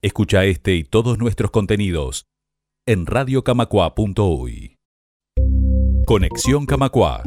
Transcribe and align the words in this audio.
Escucha 0.00 0.44
este 0.44 0.76
y 0.76 0.84
todos 0.84 1.18
nuestros 1.18 1.50
contenidos 1.50 2.28
en 2.86 3.04
radiocamacua.uy. 3.04 4.76
Conexión 6.06 6.66
Camacua. 6.66 7.24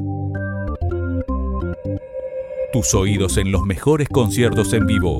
Tus 2.72 2.94
oídos 2.94 3.36
en 3.36 3.52
los 3.52 3.64
mejores 3.64 4.08
conciertos 4.08 4.72
en 4.72 4.86
vivo. 4.86 5.20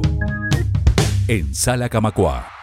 En 1.28 1.54
Sala 1.54 1.90
Camacua. 1.90 2.61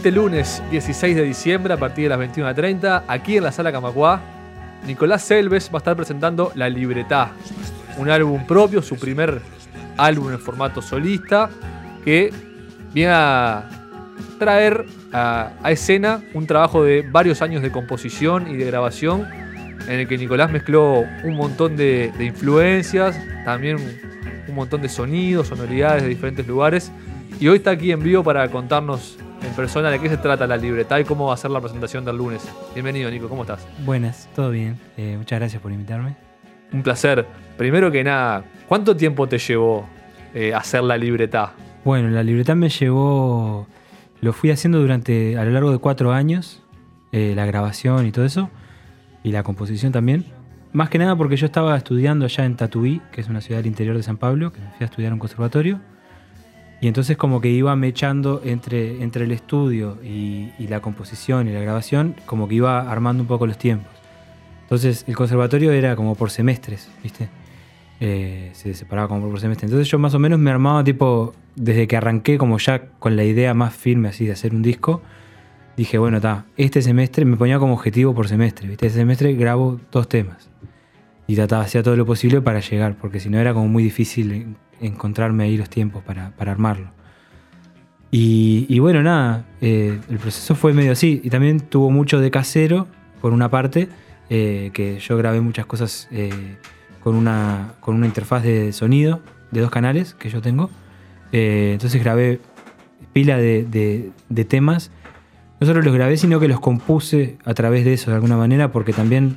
Este 0.00 0.12
lunes 0.12 0.62
16 0.70 1.14
de 1.14 1.24
diciembre, 1.24 1.74
a 1.74 1.76
partir 1.76 2.04
de 2.04 2.16
las 2.16 2.18
21.30, 2.18 3.02
aquí 3.06 3.36
en 3.36 3.44
la 3.44 3.52
Sala 3.52 3.70
Camacuá, 3.70 4.22
Nicolás 4.86 5.20
Selves 5.20 5.68
va 5.68 5.74
a 5.74 5.76
estar 5.76 5.94
presentando 5.94 6.52
La 6.54 6.70
Libretá, 6.70 7.32
un 7.98 8.08
álbum 8.08 8.46
propio, 8.46 8.80
su 8.80 8.96
primer 8.96 9.42
álbum 9.98 10.32
en 10.32 10.38
formato 10.38 10.80
solista, 10.80 11.50
que 12.02 12.32
viene 12.94 13.12
a 13.14 13.68
traer 14.38 14.86
a, 15.12 15.52
escena 15.64 16.22
un 16.32 16.46
trabajo 16.46 16.82
de 16.82 17.02
varios 17.02 17.42
años 17.42 17.60
de 17.60 17.70
composición 17.70 18.50
y 18.50 18.56
de 18.56 18.64
grabación, 18.64 19.28
en 19.86 20.00
el 20.00 20.08
que 20.08 20.16
Nicolás 20.16 20.50
mezcló 20.50 21.04
un 21.24 21.36
montón 21.36 21.76
de, 21.76 22.10
de 22.16 22.24
influencias, 22.24 23.20
también 23.44 23.76
un 24.48 24.54
montón 24.54 24.80
de 24.80 24.88
sonidos, 24.88 25.48
sonoridades 25.48 26.04
de 26.04 26.08
diferentes 26.08 26.46
lugares, 26.46 26.90
y 27.38 27.48
hoy 27.48 27.58
está 27.58 27.72
aquí 27.72 27.92
en 27.92 28.02
vivo 28.02 28.24
para 28.24 28.48
contarnos 28.50 29.18
en 29.42 29.52
persona 29.54 29.90
de 29.90 30.00
qué 30.00 30.08
se 30.08 30.16
trata 30.16 30.46
la 30.46 30.56
libreta 30.56 31.00
y 31.00 31.04
cómo 31.04 31.26
va 31.26 31.34
a 31.34 31.36
ser 31.36 31.50
la 31.50 31.60
presentación 31.60 32.04
del 32.04 32.16
lunes. 32.16 32.48
Bienvenido, 32.74 33.10
Nico, 33.10 33.28
¿cómo 33.28 33.42
estás? 33.42 33.66
Buenas, 33.84 34.28
todo 34.34 34.50
bien. 34.50 34.78
Eh, 34.96 35.16
muchas 35.16 35.38
gracias 35.38 35.62
por 35.62 35.72
invitarme. 35.72 36.16
Un 36.72 36.82
placer. 36.82 37.26
Primero 37.56 37.90
que 37.90 38.04
nada, 38.04 38.44
¿cuánto 38.68 38.96
tiempo 38.96 39.28
te 39.28 39.38
llevó 39.38 39.86
eh, 40.34 40.54
hacer 40.54 40.82
la 40.82 40.96
libreta? 40.96 41.52
Bueno, 41.84 42.08
la 42.08 42.22
libreta 42.22 42.54
me 42.54 42.68
llevó, 42.68 43.66
lo 44.20 44.32
fui 44.32 44.50
haciendo 44.50 44.80
durante, 44.80 45.36
a 45.36 45.44
lo 45.44 45.50
largo 45.50 45.72
de 45.72 45.78
cuatro 45.78 46.12
años, 46.12 46.62
eh, 47.12 47.32
la 47.34 47.46
grabación 47.46 48.06
y 48.06 48.12
todo 48.12 48.24
eso, 48.24 48.50
y 49.22 49.32
la 49.32 49.42
composición 49.42 49.92
también. 49.92 50.26
Más 50.72 50.88
que 50.88 50.98
nada 50.98 51.16
porque 51.16 51.36
yo 51.36 51.46
estaba 51.46 51.76
estudiando 51.76 52.26
allá 52.26 52.44
en 52.44 52.56
Tatuí, 52.56 53.00
que 53.10 53.20
es 53.20 53.28
una 53.28 53.40
ciudad 53.40 53.58
del 53.58 53.66
interior 53.66 53.96
de 53.96 54.02
San 54.04 54.18
Pablo, 54.18 54.52
que 54.52 54.60
me 54.60 54.68
fui 54.68 54.82
a 54.82 54.84
estudiar 54.84 55.10
a 55.10 55.14
un 55.14 55.18
conservatorio. 55.18 55.80
Y 56.80 56.88
entonces 56.88 57.16
como 57.16 57.40
que 57.40 57.48
iba 57.48 57.76
mechando 57.76 58.40
entre, 58.44 59.02
entre 59.02 59.24
el 59.24 59.32
estudio 59.32 59.98
y, 60.02 60.50
la 60.66 60.80
composición 60.80 61.48
y 61.48 61.52
la 61.52 61.60
grabación, 61.60 62.14
como 62.26 62.48
que 62.48 62.54
iba 62.54 62.90
armando 62.90 63.22
un 63.22 63.26
poco 63.26 63.46
los 63.46 63.58
tiempos. 63.58 63.92
Entonces 64.62 65.04
el 65.06 65.16
conservatorio 65.16 65.72
era 65.72 65.96
como 65.96 66.14
por 66.14 66.30
semestres, 66.30 66.88
¿viste? 67.02 67.28
Eh, 67.98 68.50
se 68.54 68.72
separaba 68.72 69.08
como 69.08 69.28
por 69.28 69.40
semestre. 69.40 69.66
Entonces 69.66 69.88
yo 69.88 69.98
más 69.98 70.14
o 70.14 70.18
menos 70.18 70.38
me 70.38 70.50
armaba 70.50 70.82
tipo, 70.82 71.34
desde 71.54 71.86
que 71.86 71.96
arranqué 71.96 72.38
como 72.38 72.56
ya 72.58 72.86
con 72.98 73.16
la 73.16 73.24
idea 73.24 73.52
más 73.52 73.74
firme 73.74 74.08
así 74.08 74.24
de 74.24 74.32
hacer 74.32 74.54
un 74.54 74.62
disco, 74.62 75.02
dije, 75.76 75.98
bueno, 75.98 76.18
está, 76.18 76.46
este 76.56 76.80
semestre 76.80 77.24
me 77.24 77.36
ponía 77.36 77.58
como 77.58 77.74
objetivo 77.74 78.14
por 78.14 78.28
semestre, 78.28 78.68
¿viste? 78.68 78.86
Este 78.86 79.00
semestre 79.00 79.34
grabo 79.34 79.80
dos 79.92 80.08
temas. 80.08 80.48
Y 81.26 81.36
trataba, 81.36 81.64
hacía 81.64 81.82
todo 81.82 81.96
lo 81.96 82.06
posible 82.06 82.40
para 82.40 82.60
llegar, 82.60 82.96
porque 82.96 83.20
si 83.20 83.28
no 83.28 83.38
era 83.38 83.52
como 83.52 83.68
muy 83.68 83.82
difícil 83.82 84.56
encontrarme 84.80 85.44
ahí 85.44 85.56
los 85.56 85.68
tiempos 85.70 86.02
para, 86.02 86.30
para 86.36 86.52
armarlo. 86.52 86.90
Y, 88.12 88.76
bueno, 88.80 89.02
nada, 89.02 89.44
eh, 89.60 89.98
el 90.10 90.18
proceso 90.18 90.56
fue 90.56 90.72
medio 90.72 90.92
así. 90.92 91.20
Y 91.22 91.30
también 91.30 91.60
tuvo 91.60 91.90
mucho 91.90 92.18
de 92.18 92.30
casero, 92.30 92.88
por 93.20 93.32
una 93.32 93.48
parte, 93.50 93.88
eh, 94.30 94.70
que 94.74 94.98
yo 94.98 95.16
grabé 95.16 95.40
muchas 95.40 95.66
cosas 95.66 96.08
eh, 96.10 96.56
con, 97.04 97.14
una, 97.14 97.74
con 97.80 97.94
una 97.94 98.06
interfaz 98.06 98.42
de 98.42 98.72
sonido 98.72 99.20
de 99.52 99.60
dos 99.60 99.70
canales 99.70 100.14
que 100.14 100.28
yo 100.28 100.40
tengo. 100.42 100.70
Entonces 101.32 102.02
grabé 102.02 102.40
pila 103.12 103.36
de- 103.36 104.10
de 104.28 104.44
temas. 104.44 104.90
No 105.60 105.66
solo 105.66 105.80
los 105.82 105.94
grabé, 105.94 106.16
sino 106.16 106.40
que 106.40 106.48
los 106.48 106.58
compuse 106.58 107.38
a 107.44 107.54
través 107.54 107.84
de 107.84 107.92
eso 107.92 108.10
de 108.10 108.16
alguna 108.16 108.36
manera, 108.36 108.72
porque 108.72 108.92
también 108.92 109.36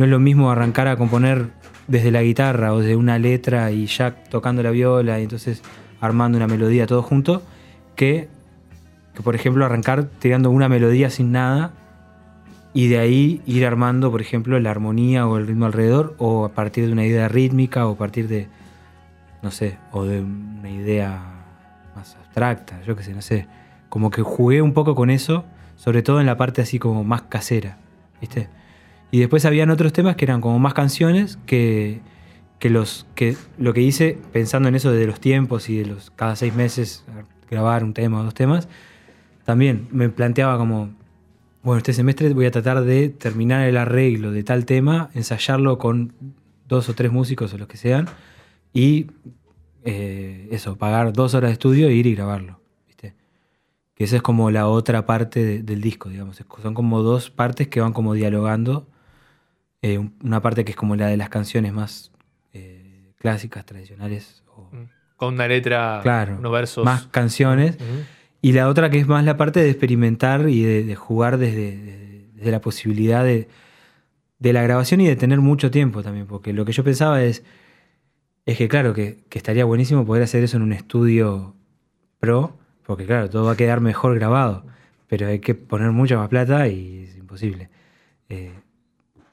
no 0.00 0.06
es 0.06 0.10
lo 0.10 0.18
mismo 0.18 0.50
arrancar 0.50 0.88
a 0.88 0.96
componer 0.96 1.50
desde 1.86 2.10
la 2.10 2.22
guitarra 2.22 2.72
o 2.72 2.78
desde 2.78 2.96
una 2.96 3.18
letra 3.18 3.70
y 3.70 3.84
ya 3.84 4.14
tocando 4.14 4.62
la 4.62 4.70
viola 4.70 5.20
y 5.20 5.24
entonces 5.24 5.62
armando 6.00 6.38
una 6.38 6.46
melodía 6.46 6.86
todo 6.86 7.02
junto, 7.02 7.42
que, 7.96 8.30
que 9.14 9.22
por 9.22 9.34
ejemplo 9.34 9.62
arrancar 9.66 10.04
tirando 10.04 10.50
una 10.50 10.70
melodía 10.70 11.10
sin 11.10 11.32
nada 11.32 11.74
y 12.72 12.88
de 12.88 12.98
ahí 12.98 13.42
ir 13.44 13.66
armando, 13.66 14.10
por 14.10 14.22
ejemplo, 14.22 14.58
la 14.58 14.70
armonía 14.70 15.26
o 15.26 15.36
el 15.36 15.46
ritmo 15.46 15.66
alrededor, 15.66 16.14
o 16.16 16.46
a 16.46 16.52
partir 16.54 16.86
de 16.86 16.92
una 16.92 17.04
idea 17.04 17.28
rítmica, 17.28 17.86
o 17.86 17.92
a 17.92 17.98
partir 17.98 18.26
de, 18.26 18.48
no 19.42 19.50
sé, 19.50 19.76
o 19.92 20.04
de 20.04 20.22
una 20.22 20.70
idea 20.70 21.20
más 21.94 22.16
abstracta, 22.16 22.80
yo 22.86 22.96
qué 22.96 23.02
sé, 23.02 23.12
no 23.12 23.20
sé. 23.20 23.48
Como 23.90 24.10
que 24.10 24.22
jugué 24.22 24.62
un 24.62 24.72
poco 24.72 24.94
con 24.94 25.10
eso, 25.10 25.44
sobre 25.76 26.02
todo 26.02 26.20
en 26.20 26.26
la 26.26 26.38
parte 26.38 26.62
así 26.62 26.78
como 26.78 27.04
más 27.04 27.22
casera, 27.22 27.76
¿viste? 28.18 28.48
Y 29.10 29.18
después 29.18 29.44
habían 29.44 29.70
otros 29.70 29.92
temas 29.92 30.16
que 30.16 30.24
eran 30.24 30.40
como 30.40 30.58
más 30.58 30.74
canciones 30.74 31.38
que, 31.46 32.00
que, 32.58 32.70
los, 32.70 33.06
que 33.14 33.36
lo 33.58 33.72
que 33.72 33.80
hice 33.82 34.18
pensando 34.32 34.68
en 34.68 34.74
eso 34.76 34.92
de 34.92 35.06
los 35.06 35.20
tiempos 35.20 35.68
y 35.68 35.78
de 35.78 35.86
los 35.86 36.10
cada 36.10 36.36
seis 36.36 36.54
meses 36.54 37.04
grabar 37.50 37.82
un 37.82 37.92
tema 37.94 38.20
o 38.20 38.24
dos 38.24 38.34
temas, 38.34 38.68
también 39.44 39.88
me 39.90 40.08
planteaba 40.08 40.56
como, 40.58 40.90
bueno, 41.64 41.78
este 41.78 41.92
semestre 41.92 42.32
voy 42.32 42.46
a 42.46 42.52
tratar 42.52 42.82
de 42.84 43.08
terminar 43.08 43.66
el 43.66 43.76
arreglo 43.76 44.30
de 44.30 44.44
tal 44.44 44.64
tema, 44.64 45.10
ensayarlo 45.14 45.78
con 45.78 46.12
dos 46.68 46.88
o 46.88 46.94
tres 46.94 47.10
músicos 47.10 47.52
o 47.52 47.58
los 47.58 47.66
que 47.66 47.76
sean, 47.76 48.06
y 48.72 49.06
eh, 49.82 50.46
eso, 50.52 50.76
pagar 50.76 51.12
dos 51.12 51.34
horas 51.34 51.48
de 51.48 51.52
estudio 51.54 51.88
e 51.88 51.94
ir 51.94 52.06
y 52.06 52.14
grabarlo. 52.14 52.60
Que 53.94 54.04
esa 54.04 54.16
es 54.16 54.22
como 54.22 54.50
la 54.50 54.66
otra 54.66 55.04
parte 55.04 55.44
de- 55.44 55.62
del 55.62 55.82
disco, 55.82 56.08
digamos. 56.08 56.42
Son 56.62 56.72
como 56.72 57.02
dos 57.02 57.28
partes 57.28 57.68
que 57.68 57.82
van 57.82 57.92
como 57.92 58.14
dialogando. 58.14 58.86
Eh, 59.82 59.98
un- 59.98 60.14
una 60.22 60.40
parte 60.42 60.64
que 60.64 60.72
es 60.72 60.76
como 60.76 60.94
la 60.96 61.06
de 61.06 61.16
las 61.16 61.28
canciones 61.30 61.72
más 61.72 62.12
eh, 62.52 63.12
clásicas, 63.18 63.64
tradicionales, 63.64 64.42
o 64.56 64.70
Con 65.16 65.34
una 65.34 65.46
letra, 65.48 66.00
Claro, 66.02 66.36
unos 66.38 66.52
versos. 66.52 66.84
más 66.84 67.06
canciones. 67.08 67.78
Y 68.42 68.52
la 68.52 68.68
otra 68.68 68.88
que 68.90 68.98
es 68.98 69.06
más 69.06 69.24
la 69.24 69.36
parte 69.36 69.60
de 69.60 69.68
experimentar 69.70 70.48
y 70.48 70.62
de, 70.62 70.82
de 70.84 70.94
jugar 70.96 71.36
desde, 71.38 72.26
la 72.42 72.60
posibilidad 72.62 73.22
de, 73.22 73.48
de 74.38 74.52
la 74.54 74.62
grabación 74.62 75.00
y 75.02 75.06
de 75.06 75.16
tener 75.16 75.40
mucho 75.40 75.70
tiempo 75.70 76.02
también. 76.02 76.26
Porque 76.26 76.52
lo 76.54 76.64
que 76.64 76.72
yo 76.72 76.82
pensaba 76.82 77.22
es, 77.22 77.42
es 78.46 78.56
que 78.56 78.66
claro, 78.68 78.94
que, 78.94 79.24
que 79.28 79.38
estaría 79.38 79.64
buenísimo 79.66 80.04
poder 80.06 80.22
hacer 80.22 80.42
eso 80.42 80.56
en 80.56 80.62
un 80.62 80.72
estudio 80.72 81.54
pro, 82.18 82.56
porque 82.86 83.04
claro, 83.06 83.28
todo 83.28 83.44
va 83.44 83.52
a 83.52 83.56
quedar 83.56 83.80
mejor 83.82 84.14
grabado. 84.14 84.64
Pero 85.06 85.26
hay 85.26 85.38
que 85.40 85.54
poner 85.54 85.90
mucha 85.90 86.16
más 86.16 86.28
plata 86.28 86.66
y 86.68 87.04
es 87.04 87.16
imposible. 87.16 87.68
Eh, 88.30 88.52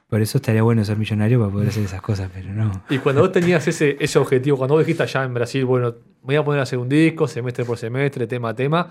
por 0.09 0.21
eso 0.21 0.37
estaría 0.37 0.63
bueno 0.63 0.83
ser 0.85 0.97
millonario 0.97 1.39
para 1.39 1.51
poder 1.51 1.69
hacer 1.69 1.83
esas 1.83 2.01
cosas, 2.01 2.29
pero 2.33 2.53
no. 2.53 2.83
Y 2.89 2.99
cuando 2.99 3.21
vos 3.21 3.31
tenías 3.31 3.67
ese, 3.67 3.97
ese 3.99 4.19
objetivo, 4.19 4.57
cuando 4.57 4.75
vos 4.75 4.85
dijiste 4.85 5.03
allá 5.03 5.23
en 5.23 5.33
Brasil, 5.33 5.65
bueno, 5.65 5.95
me 6.21 6.27
voy 6.27 6.35
a 6.35 6.45
poner 6.45 6.59
a 6.61 6.63
hacer 6.63 6.79
un 6.79 6.87
disco, 6.87 7.27
semestre 7.27 7.65
por 7.65 7.77
semestre, 7.77 8.25
tema 8.25 8.49
a 8.49 8.55
tema, 8.55 8.89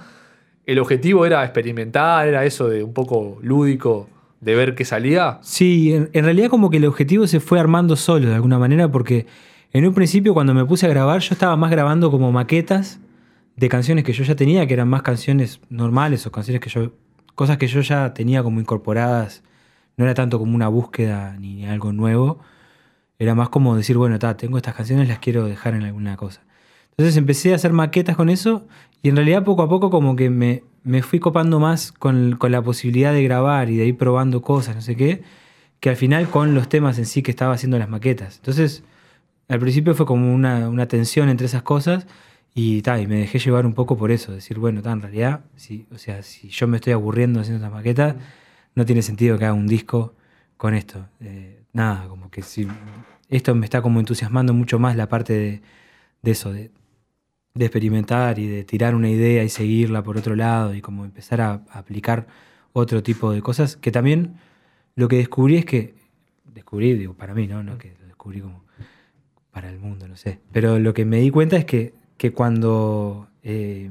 el 0.66 0.78
objetivo 0.78 1.24
era 1.24 1.42
experimentar, 1.44 2.28
era 2.28 2.44
eso 2.44 2.68
de 2.68 2.82
un 2.82 2.92
poco 2.92 3.38
lúdico, 3.40 4.08
de 4.40 4.54
ver 4.54 4.74
qué 4.74 4.84
salía. 4.84 5.38
Sí, 5.42 5.94
en, 5.94 6.10
en 6.12 6.24
realidad 6.24 6.50
como 6.50 6.68
que 6.70 6.76
el 6.76 6.84
objetivo 6.84 7.26
se 7.26 7.40
fue 7.40 7.58
armando 7.58 7.96
solo 7.96 8.28
de 8.28 8.34
alguna 8.34 8.58
manera 8.58 8.90
porque 8.90 9.26
en 9.72 9.86
un 9.86 9.94
principio 9.94 10.34
cuando 10.34 10.54
me 10.54 10.64
puse 10.64 10.86
a 10.86 10.88
grabar 10.88 11.20
yo 11.20 11.32
estaba 11.32 11.56
más 11.56 11.70
grabando 11.70 12.10
como 12.10 12.30
maquetas 12.32 13.00
de 13.56 13.68
canciones 13.68 14.04
que 14.04 14.12
yo 14.12 14.22
ya 14.24 14.36
tenía, 14.36 14.66
que 14.66 14.74
eran 14.74 14.88
más 14.88 15.02
canciones 15.02 15.60
normales 15.70 16.26
o 16.26 16.32
canciones 16.32 16.60
que 16.60 16.68
yo, 16.68 16.92
cosas 17.34 17.56
que 17.56 17.66
yo 17.66 17.80
ya 17.80 18.12
tenía 18.12 18.42
como 18.42 18.60
incorporadas, 18.60 19.42
no 19.96 20.04
era 20.04 20.14
tanto 20.14 20.38
como 20.38 20.54
una 20.54 20.68
búsqueda 20.68 21.36
ni 21.38 21.66
algo 21.66 21.92
nuevo, 21.92 22.40
era 23.18 23.34
más 23.34 23.48
como 23.48 23.76
decir, 23.76 23.96
bueno, 23.96 24.18
ta, 24.18 24.36
tengo 24.36 24.58
estas 24.58 24.74
canciones, 24.74 25.08
las 25.08 25.18
quiero 25.18 25.46
dejar 25.46 25.74
en 25.74 25.82
alguna 25.82 26.16
cosa. 26.16 26.42
Entonces 26.90 27.16
empecé 27.16 27.52
a 27.52 27.56
hacer 27.56 27.72
maquetas 27.72 28.16
con 28.16 28.28
eso 28.28 28.66
y 29.02 29.08
en 29.08 29.16
realidad 29.16 29.44
poco 29.44 29.62
a 29.62 29.68
poco 29.68 29.90
como 29.90 30.16
que 30.16 30.30
me, 30.30 30.64
me 30.82 31.02
fui 31.02 31.18
copando 31.18 31.60
más 31.60 31.92
con, 31.92 32.36
con 32.36 32.52
la 32.52 32.62
posibilidad 32.62 33.12
de 33.12 33.22
grabar 33.22 33.70
y 33.70 33.76
de 33.76 33.86
ir 33.86 33.96
probando 33.96 34.42
cosas, 34.42 34.74
no 34.74 34.82
sé 34.82 34.96
qué, 34.96 35.22
que 35.80 35.90
al 35.90 35.96
final 35.96 36.28
con 36.28 36.54
los 36.54 36.68
temas 36.68 36.98
en 36.98 37.06
sí 37.06 37.22
que 37.22 37.30
estaba 37.30 37.54
haciendo 37.54 37.78
las 37.78 37.88
maquetas. 37.88 38.36
Entonces, 38.36 38.82
al 39.48 39.60
principio 39.60 39.94
fue 39.94 40.06
como 40.06 40.34
una, 40.34 40.68
una 40.68 40.88
tensión 40.88 41.28
entre 41.28 41.46
esas 41.46 41.62
cosas 41.62 42.06
y, 42.54 42.82
ta, 42.82 43.00
y 43.00 43.06
me 43.06 43.16
dejé 43.18 43.38
llevar 43.38 43.66
un 43.66 43.74
poco 43.74 43.96
por 43.96 44.10
eso, 44.10 44.32
decir, 44.32 44.58
bueno, 44.58 44.82
ta, 44.82 44.92
en 44.92 45.02
realidad, 45.02 45.40
si, 45.56 45.86
o 45.94 45.98
sea, 45.98 46.22
si 46.22 46.48
yo 46.48 46.66
me 46.66 46.76
estoy 46.78 46.94
aburriendo 46.94 47.40
haciendo 47.40 47.64
esas 47.64 47.72
maquetas, 47.72 48.16
no 48.76 48.86
tiene 48.86 49.02
sentido 49.02 49.36
que 49.38 49.46
haga 49.46 49.54
un 49.54 49.66
disco 49.66 50.14
con 50.56 50.74
esto. 50.74 51.08
Eh, 51.20 51.64
nada, 51.72 52.06
como 52.08 52.30
que 52.30 52.42
si 52.42 52.68
esto 53.28 53.54
me 53.56 53.66
está 53.66 53.82
como 53.82 53.98
entusiasmando 53.98 54.54
mucho 54.54 54.78
más 54.78 54.94
la 54.94 55.08
parte 55.08 55.62
de, 56.22 56.30
eso, 56.30 56.52
de, 56.52 56.70
de 57.54 57.64
experimentar 57.64 58.38
y 58.38 58.46
de 58.46 58.62
tirar 58.62 58.94
una 58.94 59.10
idea 59.10 59.42
y 59.42 59.48
seguirla 59.48 60.04
por 60.04 60.16
otro 60.16 60.36
lado 60.36 60.74
y 60.74 60.80
como 60.80 61.04
empezar 61.04 61.40
a, 61.40 61.64
a 61.70 61.78
aplicar 61.78 62.28
otro 62.72 63.02
tipo 63.02 63.32
de 63.32 63.42
cosas, 63.42 63.76
que 63.76 63.90
también 63.90 64.36
lo 64.94 65.08
que 65.08 65.16
descubrí 65.16 65.56
es 65.56 65.64
que, 65.64 65.94
descubrí, 66.54 66.94
digo, 66.94 67.14
para 67.14 67.34
mí, 67.34 67.46
¿no? 67.46 67.62
No 67.62 67.78
que 67.78 67.94
lo 68.00 68.06
descubrí 68.06 68.40
como 68.40 68.64
para 69.50 69.70
el 69.70 69.78
mundo, 69.78 70.06
no 70.06 70.16
sé, 70.16 70.40
pero 70.52 70.78
lo 70.78 70.92
que 70.92 71.06
me 71.06 71.18
di 71.20 71.30
cuenta 71.30 71.56
es 71.56 71.64
que, 71.64 71.94
que 72.18 72.32
cuando, 72.32 73.28
eh, 73.42 73.90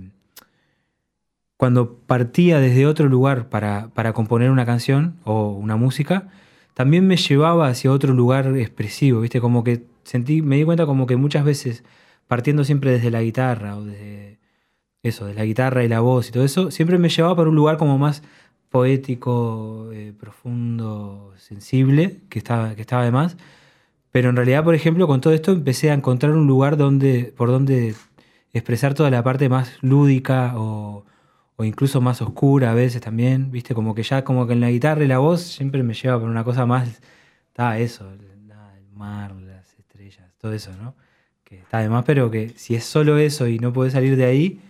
cuando 1.57 1.97
partía 1.99 2.59
desde 2.59 2.85
otro 2.85 3.07
lugar 3.07 3.49
para, 3.49 3.89
para 3.93 4.13
componer 4.13 4.51
una 4.51 4.65
canción 4.65 5.17
o 5.23 5.51
una 5.51 5.75
música, 5.77 6.29
también 6.73 7.07
me 7.07 7.17
llevaba 7.17 7.67
hacia 7.69 7.91
otro 7.91 8.13
lugar 8.13 8.57
expresivo, 8.57 9.21
¿viste? 9.21 9.39
Como 9.41 9.63
que 9.63 9.85
sentí, 10.03 10.41
me 10.41 10.57
di 10.57 10.65
cuenta 10.65 10.85
como 10.85 11.07
que 11.07 11.15
muchas 11.15 11.45
veces, 11.45 11.83
partiendo 12.27 12.63
siempre 12.63 12.91
desde 12.91 13.11
la 13.11 13.21
guitarra 13.21 13.77
o 13.77 13.85
desde 13.85 14.39
eso, 15.03 15.25
de 15.27 15.33
la 15.33 15.45
guitarra 15.45 15.83
y 15.83 15.87
la 15.87 16.01
voz 16.01 16.29
y 16.29 16.31
todo 16.31 16.43
eso, 16.45 16.71
siempre 16.71 16.97
me 16.97 17.09
llevaba 17.09 17.35
para 17.35 17.49
un 17.49 17.55
lugar 17.55 17.77
como 17.77 17.97
más 17.97 18.23
poético, 18.69 19.89
eh, 19.93 20.13
profundo, 20.19 21.33
sensible, 21.37 22.21
que 22.29 22.39
estaba, 22.39 22.75
que 22.75 22.81
estaba 22.81 23.05
de 23.05 23.11
más. 23.11 23.37
Pero 24.11 24.29
en 24.29 24.35
realidad, 24.35 24.63
por 24.63 24.75
ejemplo, 24.75 25.07
con 25.07 25.21
todo 25.21 25.33
esto 25.33 25.51
empecé 25.53 25.91
a 25.91 25.93
encontrar 25.93 26.33
un 26.33 26.47
lugar 26.47 26.77
donde, 26.77 27.33
por 27.37 27.49
donde 27.49 27.95
expresar 28.53 28.93
toda 28.93 29.09
la 29.09 29.23
parte 29.23 29.49
más 29.49 29.77
lúdica 29.81 30.53
o, 30.57 31.05
o 31.57 31.63
incluso 31.63 32.01
más 32.01 32.21
oscura 32.21 32.71
a 32.71 32.73
veces 32.73 33.01
también, 33.01 33.51
¿viste? 33.51 33.73
Como 33.73 33.95
que 33.95 34.03
ya 34.03 34.23
como 34.23 34.47
que 34.47 34.53
en 34.53 34.61
la 34.61 34.71
guitarra 34.71 35.03
y 35.03 35.07
la 35.07 35.19
voz 35.19 35.41
siempre 35.41 35.83
me 35.83 35.93
lleva 35.93 36.19
por 36.19 36.29
una 36.29 36.43
cosa 36.43 36.65
más, 36.65 37.01
está 37.47 37.79
eso, 37.79 38.09
el, 38.11 38.19
mar, 38.93 39.35
las 39.35 39.77
estrellas, 39.77 40.31
todo 40.37 40.53
eso, 40.53 40.71
¿no? 40.81 40.95
Que 41.43 41.59
está 41.59 41.79
de 41.79 41.89
más, 41.89 42.05
pero 42.05 42.31
que 42.31 42.49
si 42.49 42.75
es 42.75 42.83
solo 42.85 43.17
eso 43.17 43.47
y 43.47 43.59
no 43.59 43.73
puedes 43.73 43.93
salir 43.93 44.15
de 44.15 44.25
ahí, 44.25 44.61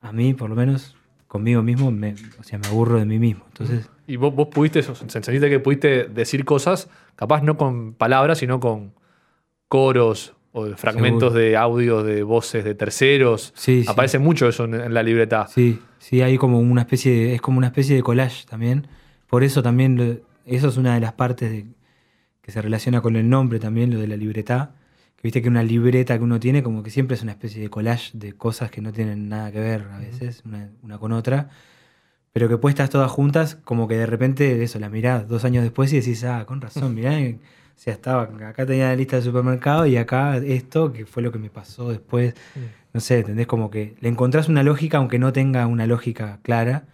a 0.00 0.12
mí 0.12 0.34
por 0.34 0.50
lo 0.50 0.56
menos 0.56 0.96
conmigo 1.28 1.62
mismo, 1.62 1.90
me, 1.90 2.14
o 2.38 2.42
sea, 2.42 2.58
me 2.58 2.66
aburro 2.66 2.98
de 2.98 3.06
mí 3.06 3.18
mismo. 3.18 3.44
Entonces, 3.48 3.88
Y 4.06 4.16
vos, 4.16 4.34
vos 4.34 4.48
pudiste, 4.48 4.82
sentiste 4.82 5.48
que 5.48 5.60
pudiste 5.60 6.04
decir 6.04 6.44
cosas, 6.44 6.90
capaz 7.16 7.42
no 7.42 7.56
con 7.56 7.94
palabras, 7.94 8.38
sino 8.38 8.60
con 8.60 8.92
coros 9.68 10.34
o 10.52 10.66
de 10.66 10.76
fragmentos 10.76 11.32
de 11.34 11.56
audios 11.56 12.04
de 12.04 12.22
voces 12.22 12.64
de 12.64 12.74
terceros. 12.74 13.52
sí, 13.56 13.82
sí. 13.84 13.88
Aparece 13.90 14.18
mucho 14.18 14.46
eso 14.48 14.64
en, 14.64 14.74
en 14.74 14.94
la 14.94 15.02
libreta. 15.02 15.46
Sí, 15.48 15.80
sí, 15.98 16.20
hay 16.22 16.36
como 16.38 16.60
una 16.60 16.82
especie 16.82 17.12
de, 17.12 17.34
es 17.34 17.40
como 17.40 17.58
una 17.58 17.68
especie 17.68 17.96
de 17.96 18.02
collage 18.02 18.44
también. 18.46 18.86
Por 19.28 19.44
eso 19.44 19.62
también, 19.62 19.96
lo- 19.96 20.20
eso 20.44 20.68
es 20.68 20.76
una 20.76 20.94
de 20.94 21.00
las 21.00 21.14
partes 21.14 21.50
de- 21.50 21.66
que 22.42 22.52
se 22.52 22.60
relaciona 22.60 23.00
con 23.00 23.16
el 23.16 23.28
nombre 23.30 23.58
también, 23.60 23.92
lo 23.94 23.98
de 24.00 24.08
la 24.08 24.16
libreta. 24.16 24.74
Que 25.16 25.22
viste 25.22 25.40
que 25.40 25.48
una 25.48 25.62
libreta 25.62 26.18
que 26.18 26.24
uno 26.24 26.38
tiene 26.40 26.62
como 26.62 26.82
que 26.82 26.90
siempre 26.90 27.14
es 27.14 27.22
una 27.22 27.32
especie 27.32 27.62
de 27.62 27.70
collage 27.70 28.10
de 28.12 28.32
cosas 28.34 28.70
que 28.70 28.80
no 28.80 28.92
tienen 28.92 29.28
nada 29.28 29.52
que 29.52 29.60
ver 29.60 29.86
a 29.92 29.98
veces, 30.00 30.42
una, 30.44 30.68
una 30.82 30.98
con 30.98 31.12
otra. 31.12 31.48
Pero 32.32 32.48
que 32.48 32.56
puestas 32.58 32.90
todas 32.90 33.10
juntas, 33.10 33.56
como 33.64 33.86
que 33.88 33.96
de 33.96 34.06
repente 34.06 34.62
eso, 34.62 34.78
la 34.78 34.88
mirás 34.88 35.28
dos 35.28 35.44
años 35.44 35.62
después 35.62 35.92
y 35.92 35.96
decís, 36.00 36.24
ah, 36.24 36.44
con 36.46 36.60
razón, 36.60 36.94
mirá, 36.96 37.12
o 37.74 37.78
sea, 37.78 37.94
estaba, 37.94 38.22
acá 38.22 38.66
tenía 38.66 38.88
la 38.88 38.96
lista 38.96 39.16
de 39.16 39.22
supermercado 39.22 39.86
y 39.86 39.96
acá 39.96 40.36
esto, 40.36 40.92
que 40.92 41.06
fue 41.06 41.22
lo 41.22 41.32
que 41.32 41.38
me 41.38 41.50
pasó 41.50 41.90
después. 41.90 42.34
No 42.92 43.00
sé, 43.00 43.20
¿entendés? 43.20 43.46
Como 43.46 43.70
que 43.70 43.96
le 44.00 44.08
encontrás 44.08 44.48
una 44.48 44.62
lógica, 44.62 44.98
aunque 44.98 45.18
no 45.18 45.32
tenga 45.32 45.66
una 45.66 45.86
lógica 45.86 46.40
clara. 46.42 46.86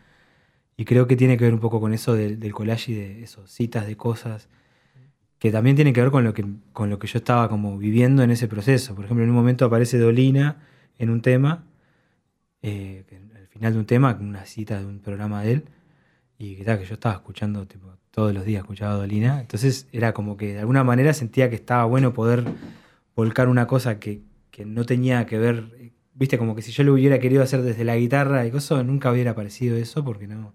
Y 0.76 0.84
creo 0.84 1.06
que 1.08 1.16
tiene 1.16 1.36
que 1.36 1.44
ver 1.44 1.54
un 1.54 1.60
poco 1.60 1.80
con 1.80 1.92
eso 1.92 2.14
del, 2.14 2.38
del 2.38 2.52
collage 2.52 2.92
y 2.92 2.94
de 2.94 3.22
eso, 3.24 3.46
citas 3.48 3.86
de 3.86 3.96
cosas, 3.96 4.48
que 5.38 5.50
también 5.50 5.76
tiene 5.76 5.92
que 5.92 6.00
ver 6.00 6.10
con 6.10 6.24
lo 6.24 6.34
que, 6.34 6.44
con 6.72 6.88
lo 6.90 6.98
que 6.98 7.06
yo 7.06 7.18
estaba 7.18 7.48
como 7.48 7.78
viviendo 7.78 8.22
en 8.22 8.30
ese 8.30 8.48
proceso. 8.48 8.94
Por 8.94 9.04
ejemplo, 9.04 9.24
en 9.24 9.30
un 9.30 9.36
momento 9.36 9.64
aparece 9.64 9.98
Dolina 9.98 10.56
en 10.98 11.10
un 11.10 11.20
tema, 11.20 11.64
eh, 12.62 13.04
al 13.36 13.46
final 13.48 13.72
de 13.72 13.78
un 13.78 13.86
tema, 13.86 14.16
una 14.20 14.44
cita 14.46 14.78
de 14.78 14.86
un 14.86 15.00
programa 15.00 15.42
de 15.42 15.52
él, 15.52 15.64
y 16.38 16.56
que, 16.56 16.64
tal, 16.64 16.78
que 16.78 16.84
yo 16.84 16.94
estaba 16.94 17.16
escuchando, 17.16 17.66
tipo, 17.66 17.92
todos 18.18 18.34
los 18.34 18.44
días 18.44 18.62
escuchaba 18.62 18.94
a 18.94 18.96
Dolina. 18.96 19.40
Entonces 19.40 19.86
era 19.92 20.12
como 20.12 20.36
que 20.36 20.54
de 20.54 20.58
alguna 20.58 20.82
manera 20.82 21.12
sentía 21.14 21.48
que 21.50 21.54
estaba 21.54 21.84
bueno 21.84 22.12
poder 22.12 22.42
volcar 23.14 23.48
una 23.48 23.68
cosa 23.68 24.00
que, 24.00 24.22
que 24.50 24.64
no 24.66 24.84
tenía 24.84 25.24
que 25.24 25.38
ver, 25.38 25.92
viste, 26.14 26.36
como 26.36 26.56
que 26.56 26.62
si 26.62 26.72
yo 26.72 26.82
lo 26.82 26.94
hubiera 26.94 27.20
querido 27.20 27.44
hacer 27.44 27.62
desde 27.62 27.84
la 27.84 27.94
guitarra 27.96 28.44
y 28.44 28.50
cosas, 28.50 28.84
nunca 28.84 29.12
hubiera 29.12 29.30
aparecido 29.30 29.76
eso, 29.76 30.04
porque 30.04 30.26
no. 30.26 30.52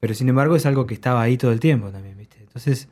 Pero 0.00 0.12
sin 0.14 0.28
embargo 0.28 0.56
es 0.56 0.66
algo 0.66 0.84
que 0.86 0.94
estaba 0.94 1.22
ahí 1.22 1.36
todo 1.36 1.52
el 1.52 1.60
tiempo 1.60 1.90
también, 1.90 2.18
viste. 2.18 2.38
Entonces 2.40 2.88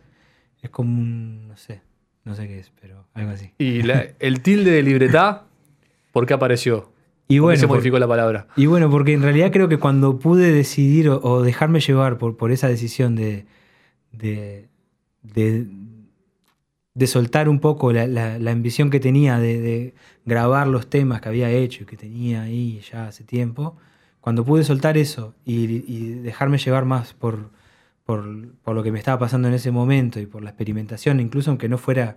es 0.62 0.70
como 0.70 0.96
un, 0.96 1.48
no 1.48 1.56
sé, 1.56 1.80
no 2.24 2.36
sé 2.36 2.46
qué 2.46 2.60
es, 2.60 2.70
pero 2.80 3.08
algo 3.14 3.32
así. 3.32 3.50
Y 3.58 3.82
la- 3.82 4.06
el 4.20 4.40
tilde 4.40 4.70
de 4.70 4.84
libreta, 4.84 5.46
¿por 6.12 6.26
qué 6.26 6.34
apareció? 6.34 6.92
Y 7.26 7.38
¿Por 7.38 7.38
qué 7.38 7.40
bueno, 7.40 7.60
se 7.60 7.66
por- 7.66 7.76
modificó 7.78 7.98
la 7.98 8.06
palabra? 8.06 8.46
Y 8.54 8.66
bueno, 8.66 8.88
porque 8.88 9.14
en 9.14 9.22
realidad 9.22 9.50
creo 9.50 9.68
que 9.68 9.78
cuando 9.78 10.20
pude 10.20 10.52
decidir 10.52 11.08
o, 11.08 11.20
o 11.22 11.42
dejarme 11.42 11.80
llevar 11.80 12.18
por, 12.18 12.36
por 12.36 12.52
esa 12.52 12.68
decisión 12.68 13.16
de, 13.16 13.46
de, 14.12 14.68
de, 15.22 15.66
de 16.94 17.06
soltar 17.06 17.48
un 17.48 17.60
poco 17.60 17.92
la, 17.92 18.06
la- 18.06 18.38
la 18.38 18.50
ambición 18.50 18.90
que 18.90 19.00
tenía 19.00 19.38
de, 19.38 19.94
grabar 20.24 20.66
los 20.66 20.88
temas 20.90 21.20
que 21.20 21.28
había 21.28 21.50
hecho 21.50 21.82
y 21.84 21.86
que 21.86 21.96
tenía 21.96 22.42
ahí 22.42 22.80
ya 22.90 23.08
hace 23.08 23.24
tiempo, 23.24 23.76
cuando 24.20 24.44
pude 24.44 24.64
soltar 24.64 24.98
eso 24.98 25.34
y, 25.44 25.84
y 25.92 26.10
dejarme 26.14 26.58
llevar 26.58 26.84
más 26.84 27.14
por, 27.14 27.50
por, 28.04 28.52
por 28.62 28.74
lo 28.74 28.82
que 28.82 28.92
me 28.92 28.98
estaba 28.98 29.18
pasando 29.18 29.48
en 29.48 29.54
ese 29.54 29.70
momento 29.70 30.20
y 30.20 30.26
por 30.26 30.42
la 30.42 30.50
experimentación, 30.50 31.20
incluso 31.20 31.50
aunque 31.50 31.68
no 31.68 31.78
fuera 31.78 32.16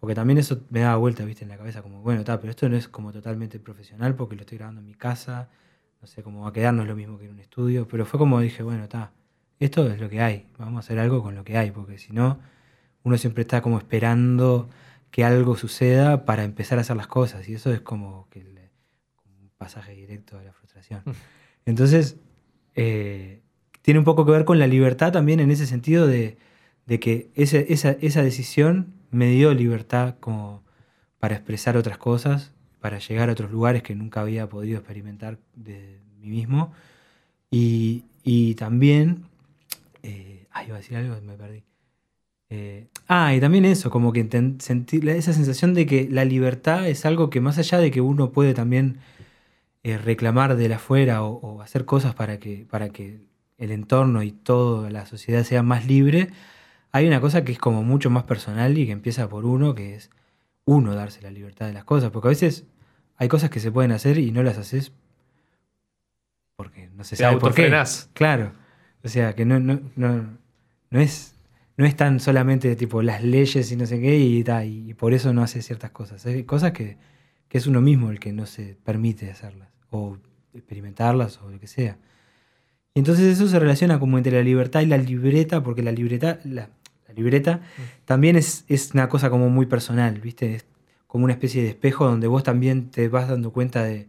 porque 0.00 0.14
también 0.14 0.38
eso 0.38 0.60
me 0.70 0.80
daba 0.80 0.96
vuelta, 0.96 1.24
viste, 1.24 1.44
en 1.44 1.50
la 1.50 1.58
cabeza, 1.58 1.82
como, 1.82 2.02
bueno, 2.02 2.20
está, 2.20 2.40
pero 2.40 2.50
esto 2.50 2.68
no 2.68 2.76
es 2.76 2.88
como 2.88 3.12
totalmente 3.12 3.58
profesional 3.60 4.14
porque 4.16 4.36
lo 4.36 4.42
estoy 4.42 4.58
grabando 4.58 4.80
en 4.80 4.86
mi 4.86 4.94
casa, 4.94 5.50
no 6.02 6.08
sé 6.08 6.22
cómo 6.22 6.42
va 6.42 6.50
a 6.50 6.52
quedar, 6.52 6.74
no 6.74 6.82
es 6.82 6.88
lo 6.88 6.96
mismo 6.96 7.18
que 7.18 7.26
en 7.26 7.32
un 7.32 7.40
estudio, 7.40 7.88
pero 7.88 8.06
fue 8.06 8.18
como 8.18 8.40
dije, 8.40 8.62
bueno, 8.62 8.84
está, 8.84 9.12
esto 9.60 9.88
es 9.90 10.00
lo 10.00 10.08
que 10.08 10.20
hay, 10.20 10.46
vamos 10.58 10.76
a 10.76 10.80
hacer 10.80 10.98
algo 10.98 11.22
con 11.22 11.34
lo 11.34 11.44
que 11.44 11.56
hay, 11.56 11.70
porque 11.70 11.98
si 11.98 12.12
no, 12.12 12.38
uno 13.02 13.16
siempre 13.18 13.42
está 13.42 13.60
como 13.62 13.78
esperando 13.78 14.68
que 15.10 15.24
algo 15.24 15.56
suceda 15.56 16.24
para 16.24 16.44
empezar 16.44 16.78
a 16.78 16.82
hacer 16.82 16.96
las 16.96 17.06
cosas, 17.06 17.48
y 17.48 17.54
eso 17.54 17.72
es 17.72 17.80
como 17.80 18.28
que 18.30 18.40
el- 18.40 18.58
un 19.40 19.50
pasaje 19.56 19.92
directo 19.92 20.38
a 20.38 20.42
la 20.42 20.52
frustración. 20.52 21.02
Entonces, 21.66 22.16
eh, 22.74 23.40
tiene 23.82 23.98
un 23.98 24.04
poco 24.04 24.24
que 24.26 24.32
ver 24.32 24.44
con 24.44 24.58
la 24.58 24.66
libertad 24.66 25.12
también 25.12 25.40
en 25.40 25.50
ese 25.50 25.66
sentido 25.66 26.06
de, 26.06 26.36
de 26.86 27.00
que 27.00 27.30
ese- 27.34 27.72
esa, 27.72 27.90
esa 28.00 28.22
decisión 28.22 28.94
me 29.10 29.30
dio 29.30 29.54
libertad 29.54 30.16
como 30.20 30.62
para 31.18 31.34
expresar 31.36 31.76
otras 31.76 31.98
cosas, 31.98 32.52
para 32.80 32.98
llegar 32.98 33.28
a 33.28 33.32
otros 33.32 33.50
lugares 33.50 33.82
que 33.82 33.94
nunca 33.94 34.20
había 34.20 34.48
podido 34.48 34.78
experimentar 34.78 35.38
de 35.56 36.00
mí 36.20 36.28
mismo. 36.28 36.72
Y, 37.50 38.04
y 38.22 38.54
también, 38.54 39.24
eh, 40.08 40.46
ay, 40.50 40.66
iba 40.68 40.76
a 40.76 40.78
decir 40.78 40.96
algo, 40.96 41.20
me 41.22 41.36
perdí. 41.36 41.64
Eh, 42.50 42.88
ah, 43.08 43.34
y 43.34 43.40
también 43.40 43.64
eso, 43.64 43.90
como 43.90 44.12
que 44.12 44.26
sentir 44.58 45.08
esa 45.08 45.32
sensación 45.32 45.74
de 45.74 45.86
que 45.86 46.08
la 46.10 46.24
libertad 46.24 46.88
es 46.88 47.04
algo 47.04 47.28
que 47.28 47.40
más 47.40 47.58
allá 47.58 47.78
de 47.78 47.90
que 47.90 48.00
uno 48.00 48.32
puede 48.32 48.54
también 48.54 48.98
eh, 49.82 49.98
reclamar 49.98 50.56
de 50.56 50.68
la 50.68 50.76
afuera 50.76 51.22
o, 51.22 51.34
o 51.36 51.60
hacer 51.60 51.84
cosas 51.84 52.14
para 52.14 52.38
que, 52.38 52.66
para 52.70 52.88
que 52.88 53.20
el 53.58 53.70
entorno 53.70 54.22
y 54.22 54.32
toda 54.32 54.90
la 54.90 55.04
sociedad 55.04 55.44
sea 55.44 55.62
más 55.62 55.86
libre, 55.86 56.30
hay 56.90 57.06
una 57.06 57.20
cosa 57.20 57.44
que 57.44 57.52
es 57.52 57.58
como 57.58 57.82
mucho 57.82 58.08
más 58.08 58.24
personal 58.24 58.78
y 58.78 58.86
que 58.86 58.92
empieza 58.92 59.28
por 59.28 59.44
uno, 59.44 59.74
que 59.74 59.94
es 59.94 60.10
uno 60.64 60.94
darse 60.94 61.20
la 61.20 61.30
libertad 61.30 61.66
de 61.66 61.74
las 61.74 61.84
cosas, 61.84 62.10
porque 62.10 62.28
a 62.28 62.30
veces 62.30 62.64
hay 63.16 63.28
cosas 63.28 63.50
que 63.50 63.60
se 63.60 63.70
pueden 63.70 63.92
hacer 63.92 64.16
y 64.16 64.32
no 64.32 64.42
las 64.42 64.56
haces 64.56 64.92
porque 66.56 66.88
no 66.94 67.04
se 67.04 67.16
sabe 67.16 67.36
por 67.38 67.54
qué. 67.54 67.70
Claro. 68.14 68.52
O 69.04 69.08
sea, 69.08 69.34
que 69.34 69.44
no, 69.44 69.60
no, 69.60 69.80
no, 69.96 70.38
no 70.90 71.00
es 71.00 71.34
no 71.78 71.86
es 71.86 71.96
tan 71.96 72.18
solamente 72.18 72.74
tipo 72.74 73.02
las 73.02 73.22
leyes 73.22 73.70
y 73.70 73.76
no 73.76 73.86
sé 73.86 74.00
qué 74.00 74.18
y, 74.18 74.44
y 74.90 74.94
por 74.94 75.14
eso 75.14 75.32
no 75.32 75.42
hace 75.42 75.62
ciertas 75.62 75.92
cosas. 75.92 76.26
Hay 76.26 76.42
cosas 76.42 76.72
que, 76.72 76.96
que 77.48 77.56
es 77.56 77.68
uno 77.68 77.80
mismo 77.80 78.10
el 78.10 78.18
que 78.18 78.32
no 78.32 78.46
se 78.46 78.76
permite 78.84 79.30
hacerlas 79.30 79.68
o 79.90 80.18
experimentarlas 80.52 81.40
o 81.40 81.48
lo 81.48 81.60
que 81.60 81.68
sea. 81.68 81.96
Y 82.94 82.98
entonces 82.98 83.26
eso 83.26 83.46
se 83.46 83.60
relaciona 83.60 84.00
como 84.00 84.18
entre 84.18 84.32
la 84.32 84.42
libertad 84.42 84.80
y 84.80 84.86
la 84.86 84.98
libreta, 84.98 85.62
porque 85.62 85.84
la 85.84 85.92
libreta, 85.92 86.40
la, 86.42 86.68
la 87.06 87.14
libreta 87.14 87.60
también 88.04 88.34
es, 88.34 88.64
es 88.66 88.92
una 88.92 89.08
cosa 89.08 89.30
como 89.30 89.48
muy 89.48 89.66
personal, 89.66 90.20
¿viste? 90.20 90.56
Es 90.56 90.66
como 91.06 91.24
una 91.24 91.34
especie 91.34 91.62
de 91.62 91.68
espejo 91.68 92.06
donde 92.06 92.26
vos 92.26 92.42
también 92.42 92.90
te 92.90 93.08
vas 93.08 93.28
dando 93.28 93.52
cuenta 93.52 93.84
de, 93.84 94.08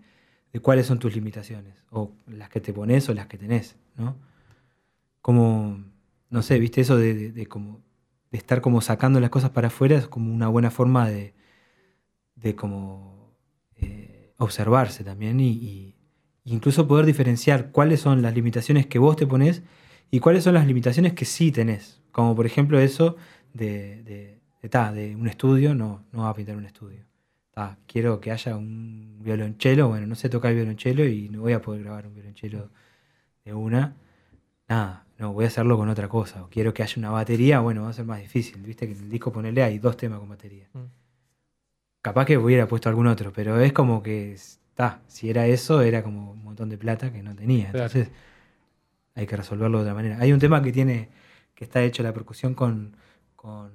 de 0.51 0.59
cuáles 0.59 0.87
son 0.87 0.97
tus 0.97 1.13
limitaciones, 1.13 1.83
o 1.91 2.11
las 2.25 2.49
que 2.49 2.61
te 2.61 2.73
pones 2.73 3.07
o 3.09 3.13
las 3.13 3.27
que 3.27 3.37
tenés, 3.37 3.75
¿no? 3.95 4.15
Como, 5.21 5.83
no 6.29 6.41
sé, 6.41 6.59
viste 6.59 6.81
eso 6.81 6.97
de, 6.97 7.31
de- 7.31 7.47
como, 7.47 7.81
de 8.31 8.37
estar 8.37 8.61
como 8.61 8.81
sacando 8.81 9.19
las 9.19 9.29
cosas 9.29 9.51
para 9.51 9.67
afuera 9.67 9.97
es 9.97 10.07
como 10.07 10.33
una 10.33 10.47
buena 10.49 10.71
forma 10.71 11.09
de, 11.09 11.33
de 12.35 12.55
como 12.55 13.35
eh, 13.75 14.33
observarse 14.37 15.03
también 15.03 15.39
y, 15.39 15.95
incluso 16.45 16.87
poder 16.87 17.05
diferenciar 17.05 17.71
cuáles 17.71 17.99
son 18.01 18.21
las 18.23 18.33
limitaciones 18.33 18.87
que 18.87 18.97
vos 18.97 19.15
te 19.15 19.27
pones 19.27 19.61
y 20.09 20.19
cuáles 20.19 20.43
son 20.43 20.55
las 20.55 20.65
limitaciones 20.65 21.13
que 21.13 21.25
sí 21.25 21.51
tenés. 21.51 22.01
Como 22.11 22.35
por 22.35 22.45
ejemplo 22.47 22.79
eso 22.79 23.17
de, 23.53 24.01
de, 24.03 24.41
de, 24.61 24.69
ta, 24.69 24.91
de 24.91 25.15
un 25.15 25.27
estudio, 25.27 25.75
no, 25.75 26.05
no 26.11 26.23
va 26.23 26.29
a 26.29 26.33
pintar 26.33 26.55
un 26.57 26.65
estudio. 26.65 27.05
Ta, 27.51 27.77
quiero 27.85 28.19
que 28.19 28.31
haya 28.31 28.55
un 28.57 29.19
violonchelo, 29.21 29.89
bueno, 29.89 30.07
no 30.07 30.15
sé 30.15 30.29
tocar 30.29 30.51
el 30.51 30.57
violonchelo 30.57 31.05
y 31.05 31.29
no 31.29 31.41
voy 31.41 31.53
a 31.53 31.61
poder 31.61 31.83
grabar 31.83 32.07
un 32.07 32.15
violonchelo 32.15 32.71
de 33.45 33.53
una. 33.53 33.95
Nada, 34.69 35.05
no, 35.19 35.33
voy 35.33 35.45
a 35.45 35.47
hacerlo 35.47 35.77
con 35.77 35.89
otra 35.89 36.07
cosa. 36.07 36.43
O 36.43 36.49
quiero 36.49 36.73
que 36.73 36.81
haya 36.81 36.95
una 36.97 37.11
batería, 37.11 37.59
bueno, 37.59 37.83
va 37.83 37.89
a 37.89 37.93
ser 37.93 38.05
más 38.05 38.19
difícil. 38.19 38.61
Viste 38.61 38.87
que 38.87 38.93
en 38.93 38.99
el 39.03 39.09
disco 39.09 39.31
ponele 39.31 39.61
hay 39.63 39.77
dos 39.77 39.97
temas 39.97 40.19
con 40.19 40.29
batería. 40.29 40.67
Mm. 40.73 40.85
Capaz 42.01 42.25
que 42.25 42.37
hubiera 42.37 42.67
puesto 42.67 42.89
algún 42.89 43.07
otro, 43.07 43.31
pero 43.33 43.59
es 43.59 43.73
como 43.73 44.01
que 44.01 44.33
está. 44.33 45.01
Si 45.07 45.29
era 45.29 45.45
eso, 45.45 45.81
era 45.81 46.01
como 46.01 46.31
un 46.31 46.43
montón 46.43 46.69
de 46.69 46.77
plata 46.77 47.11
que 47.11 47.21
no 47.21 47.35
tenía. 47.35 47.71
Claro. 47.71 47.85
Entonces, 47.87 48.09
hay 49.15 49.27
que 49.27 49.35
resolverlo 49.35 49.79
de 49.79 49.83
otra 49.83 49.93
manera. 49.93 50.17
Hay 50.19 50.31
un 50.31 50.39
tema 50.39 50.61
que 50.61 50.71
tiene, 50.71 51.09
que 51.53 51.65
está 51.65 51.83
hecho 51.83 52.01
la 52.01 52.13
percusión 52.13 52.53
con, 52.53 52.95
con, 53.35 53.71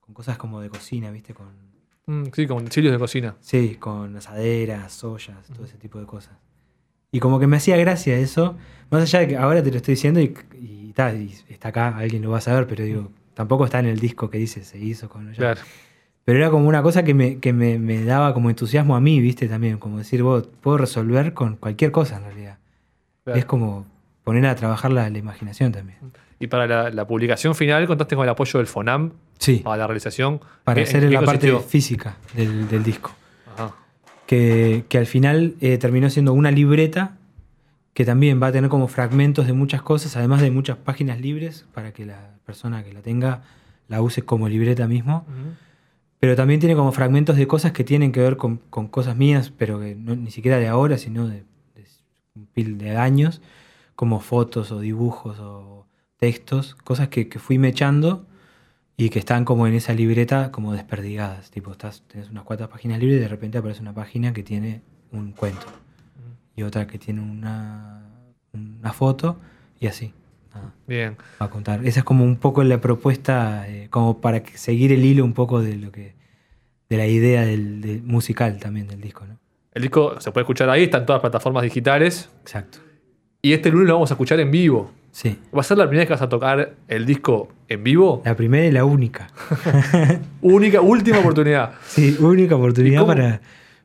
con 0.00 0.14
cosas 0.14 0.38
como 0.38 0.60
de 0.60 0.70
cocina, 0.70 1.10
¿viste? 1.10 1.34
Con, 1.34 1.70
Mm, 2.10 2.24
sí, 2.34 2.46
como 2.46 2.58
utensilios 2.58 2.92
de 2.92 2.98
cocina. 2.98 3.36
sí, 3.40 3.76
con 3.76 4.16
asaderas, 4.16 5.04
ollas, 5.04 5.46
todo 5.48 5.64
ese 5.64 5.78
tipo 5.78 6.00
de 6.00 6.06
cosas. 6.06 6.36
Y 7.12 7.20
como 7.20 7.40
que 7.40 7.46
me 7.46 7.56
hacía 7.56 7.76
gracia 7.76 8.16
eso, 8.16 8.56
más 8.90 9.02
allá 9.02 9.20
de 9.20 9.28
que 9.28 9.36
ahora 9.36 9.62
te 9.62 9.70
lo 9.70 9.76
estoy 9.78 9.94
diciendo 9.94 10.20
y, 10.20 10.34
y, 10.60 10.92
ta, 10.94 11.12
y 11.14 11.34
está 11.48 11.68
acá, 11.68 11.96
alguien 11.96 12.22
lo 12.22 12.30
va 12.30 12.38
a 12.38 12.40
saber, 12.40 12.66
pero 12.66 12.84
digo, 12.84 13.10
tampoco 13.34 13.64
está 13.64 13.78
en 13.80 13.86
el 13.86 13.98
disco 13.98 14.30
que 14.30 14.38
dice 14.38 14.62
se 14.64 14.78
hizo 14.78 15.08
con 15.08 15.32
Claro. 15.32 15.60
pero 16.24 16.38
era 16.38 16.50
como 16.50 16.68
una 16.68 16.82
cosa 16.82 17.02
que, 17.02 17.14
me, 17.14 17.38
que 17.38 17.52
me, 17.52 17.78
me 17.78 18.04
daba 18.04 18.32
como 18.34 18.48
entusiasmo 18.50 18.94
a 18.96 19.00
mí, 19.00 19.20
¿viste? 19.20 19.48
También, 19.48 19.78
como 19.78 19.98
decir, 19.98 20.22
vos, 20.22 20.48
puedo 20.60 20.78
resolver 20.78 21.34
con 21.34 21.56
cualquier 21.56 21.90
cosa 21.90 22.16
en 22.18 22.24
realidad. 22.24 22.58
claro. 23.24 23.38
Es 23.38 23.44
como 23.44 23.86
poner 24.24 24.46
a 24.46 24.54
trabajar 24.54 24.92
la, 24.92 25.08
la 25.10 25.18
imaginación 25.18 25.72
también. 25.72 25.98
Y 26.38 26.46
para 26.46 26.66
la, 26.66 26.90
la 26.90 27.06
publicación 27.06 27.54
final 27.54 27.86
contaste 27.86 28.14
con 28.16 28.24
el 28.24 28.30
apoyo 28.30 28.58
del 28.58 28.66
FONAM 28.66 29.12
Sí, 29.38 29.56
para 29.64 29.78
la 29.78 29.86
realización. 29.86 30.40
para 30.64 30.80
¿En- 30.80 30.86
hacer 30.86 31.10
la 31.10 31.22
parte 31.22 31.58
física 31.60 32.16
del, 32.34 32.68
del 32.68 32.82
disco. 32.84 33.10
Que, 34.30 34.84
que 34.88 34.96
al 34.96 35.06
final 35.06 35.56
eh, 35.60 35.76
terminó 35.76 36.08
siendo 36.08 36.32
una 36.32 36.52
libreta 36.52 37.16
que 37.94 38.04
también 38.04 38.40
va 38.40 38.46
a 38.46 38.52
tener 38.52 38.70
como 38.70 38.86
fragmentos 38.86 39.48
de 39.48 39.54
muchas 39.54 39.82
cosas, 39.82 40.16
además 40.16 40.40
de 40.40 40.52
muchas 40.52 40.76
páginas 40.76 41.20
libres 41.20 41.66
para 41.74 41.92
que 41.92 42.06
la 42.06 42.36
persona 42.46 42.84
que 42.84 42.92
la 42.92 43.02
tenga 43.02 43.42
la 43.88 44.00
use 44.00 44.22
como 44.22 44.48
libreta 44.48 44.86
mismo. 44.86 45.26
Pero 46.20 46.36
también 46.36 46.60
tiene 46.60 46.76
como 46.76 46.92
fragmentos 46.92 47.34
de 47.38 47.48
cosas 47.48 47.72
que 47.72 47.82
tienen 47.82 48.12
que 48.12 48.20
ver 48.20 48.36
con, 48.36 48.58
con 48.70 48.86
cosas 48.86 49.16
mías, 49.16 49.50
pero 49.50 49.80
que 49.80 49.96
no, 49.96 50.14
ni 50.14 50.30
siquiera 50.30 50.58
de 50.58 50.68
ahora, 50.68 50.96
sino 50.96 51.26
de, 51.26 51.42
de 51.74 51.84
un 52.36 52.46
pil 52.46 52.78
de 52.78 52.96
años, 52.96 53.42
como 53.96 54.20
fotos 54.20 54.70
o 54.70 54.78
dibujos 54.78 55.40
o 55.40 55.88
textos, 56.18 56.76
cosas 56.76 57.08
que, 57.08 57.28
que 57.28 57.40
fui 57.40 57.58
mechando 57.58 58.26
y 59.00 59.08
que 59.08 59.18
están 59.18 59.46
como 59.46 59.66
en 59.66 59.72
esa 59.72 59.94
libreta 59.94 60.52
como 60.52 60.74
desperdigadas. 60.74 61.50
Tipo, 61.50 61.72
estás, 61.72 62.02
tenés 62.06 62.28
unas 62.28 62.44
cuantas 62.44 62.68
páginas 62.68 62.98
libres 62.98 63.16
y 63.16 63.20
de 63.22 63.28
repente 63.28 63.56
aparece 63.56 63.80
una 63.80 63.94
página 63.94 64.34
que 64.34 64.42
tiene 64.42 64.82
un 65.10 65.32
cuento 65.32 65.66
y 66.54 66.64
otra 66.64 66.86
que 66.86 66.98
tiene 66.98 67.22
una, 67.22 68.02
una 68.52 68.92
foto 68.92 69.38
y 69.80 69.86
así. 69.86 70.12
Nada 70.54 70.74
Bien. 70.86 71.16
a 71.38 71.48
contar. 71.48 71.86
Esa 71.86 72.00
es 72.00 72.04
como 72.04 72.24
un 72.24 72.36
poco 72.36 72.62
la 72.62 72.78
propuesta, 72.82 73.66
eh, 73.70 73.86
como 73.88 74.20
para 74.20 74.42
seguir 74.52 74.92
el 74.92 75.02
hilo 75.02 75.24
un 75.24 75.32
poco 75.32 75.62
de 75.62 75.76
lo 75.76 75.90
que, 75.90 76.14
de 76.90 76.96
la 76.98 77.06
idea 77.06 77.46
del, 77.46 77.80
del 77.80 78.02
musical 78.02 78.58
también 78.58 78.86
del 78.86 79.00
disco, 79.00 79.24
¿no? 79.26 79.38
El 79.72 79.80
disco 79.80 80.20
se 80.20 80.30
puede 80.30 80.42
escuchar 80.42 80.68
ahí, 80.68 80.82
está 80.82 80.98
en 80.98 81.06
todas 81.06 81.22
las 81.22 81.30
plataformas 81.30 81.62
digitales. 81.62 82.28
Exacto. 82.42 82.80
Y 83.40 83.54
este 83.54 83.70
lunes 83.70 83.88
lo 83.88 83.94
vamos 83.94 84.10
a 84.10 84.14
escuchar 84.14 84.40
en 84.40 84.50
vivo. 84.50 84.90
Sí. 85.12 85.38
¿Va 85.54 85.60
a 85.60 85.64
ser 85.64 85.76
la 85.78 85.84
primera 85.84 86.02
vez 86.02 86.08
que 86.08 86.14
vas 86.14 86.22
a 86.22 86.28
tocar 86.28 86.74
el 86.88 87.06
disco 87.06 87.48
en 87.68 87.82
vivo? 87.82 88.22
La 88.24 88.36
primera 88.36 88.66
y 88.66 88.70
la 88.70 88.84
única. 88.84 89.28
Única, 90.42 90.80
última 90.80 91.18
oportunidad. 91.18 91.72
Sí, 91.86 92.16
única 92.20 92.54
¿Y 92.54 92.58
oportunidad 92.58 93.00
cómo? 93.00 93.12
para, 93.14 93.40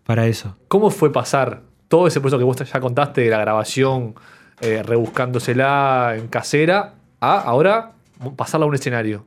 para 0.06 0.28
eso. 0.28 0.56
¿Cómo 0.68 0.90
fue 0.92 1.12
pasar 1.12 1.64
todo 1.88 2.08
ese 2.08 2.20
proceso 2.22 2.38
que 2.38 2.44
vos 2.44 2.58
ya 2.58 2.80
contaste 2.80 3.22
de 3.22 3.30
la 3.30 3.40
grabación, 3.40 4.16
eh, 4.62 4.84
rebuscándosela 4.84 6.16
en 6.18 6.28
casera, 6.28 6.94
a 7.20 7.40
ahora 7.40 7.94
pasarla 8.36 8.66
a 8.66 8.70
un 8.70 8.76
escenario? 8.76 9.26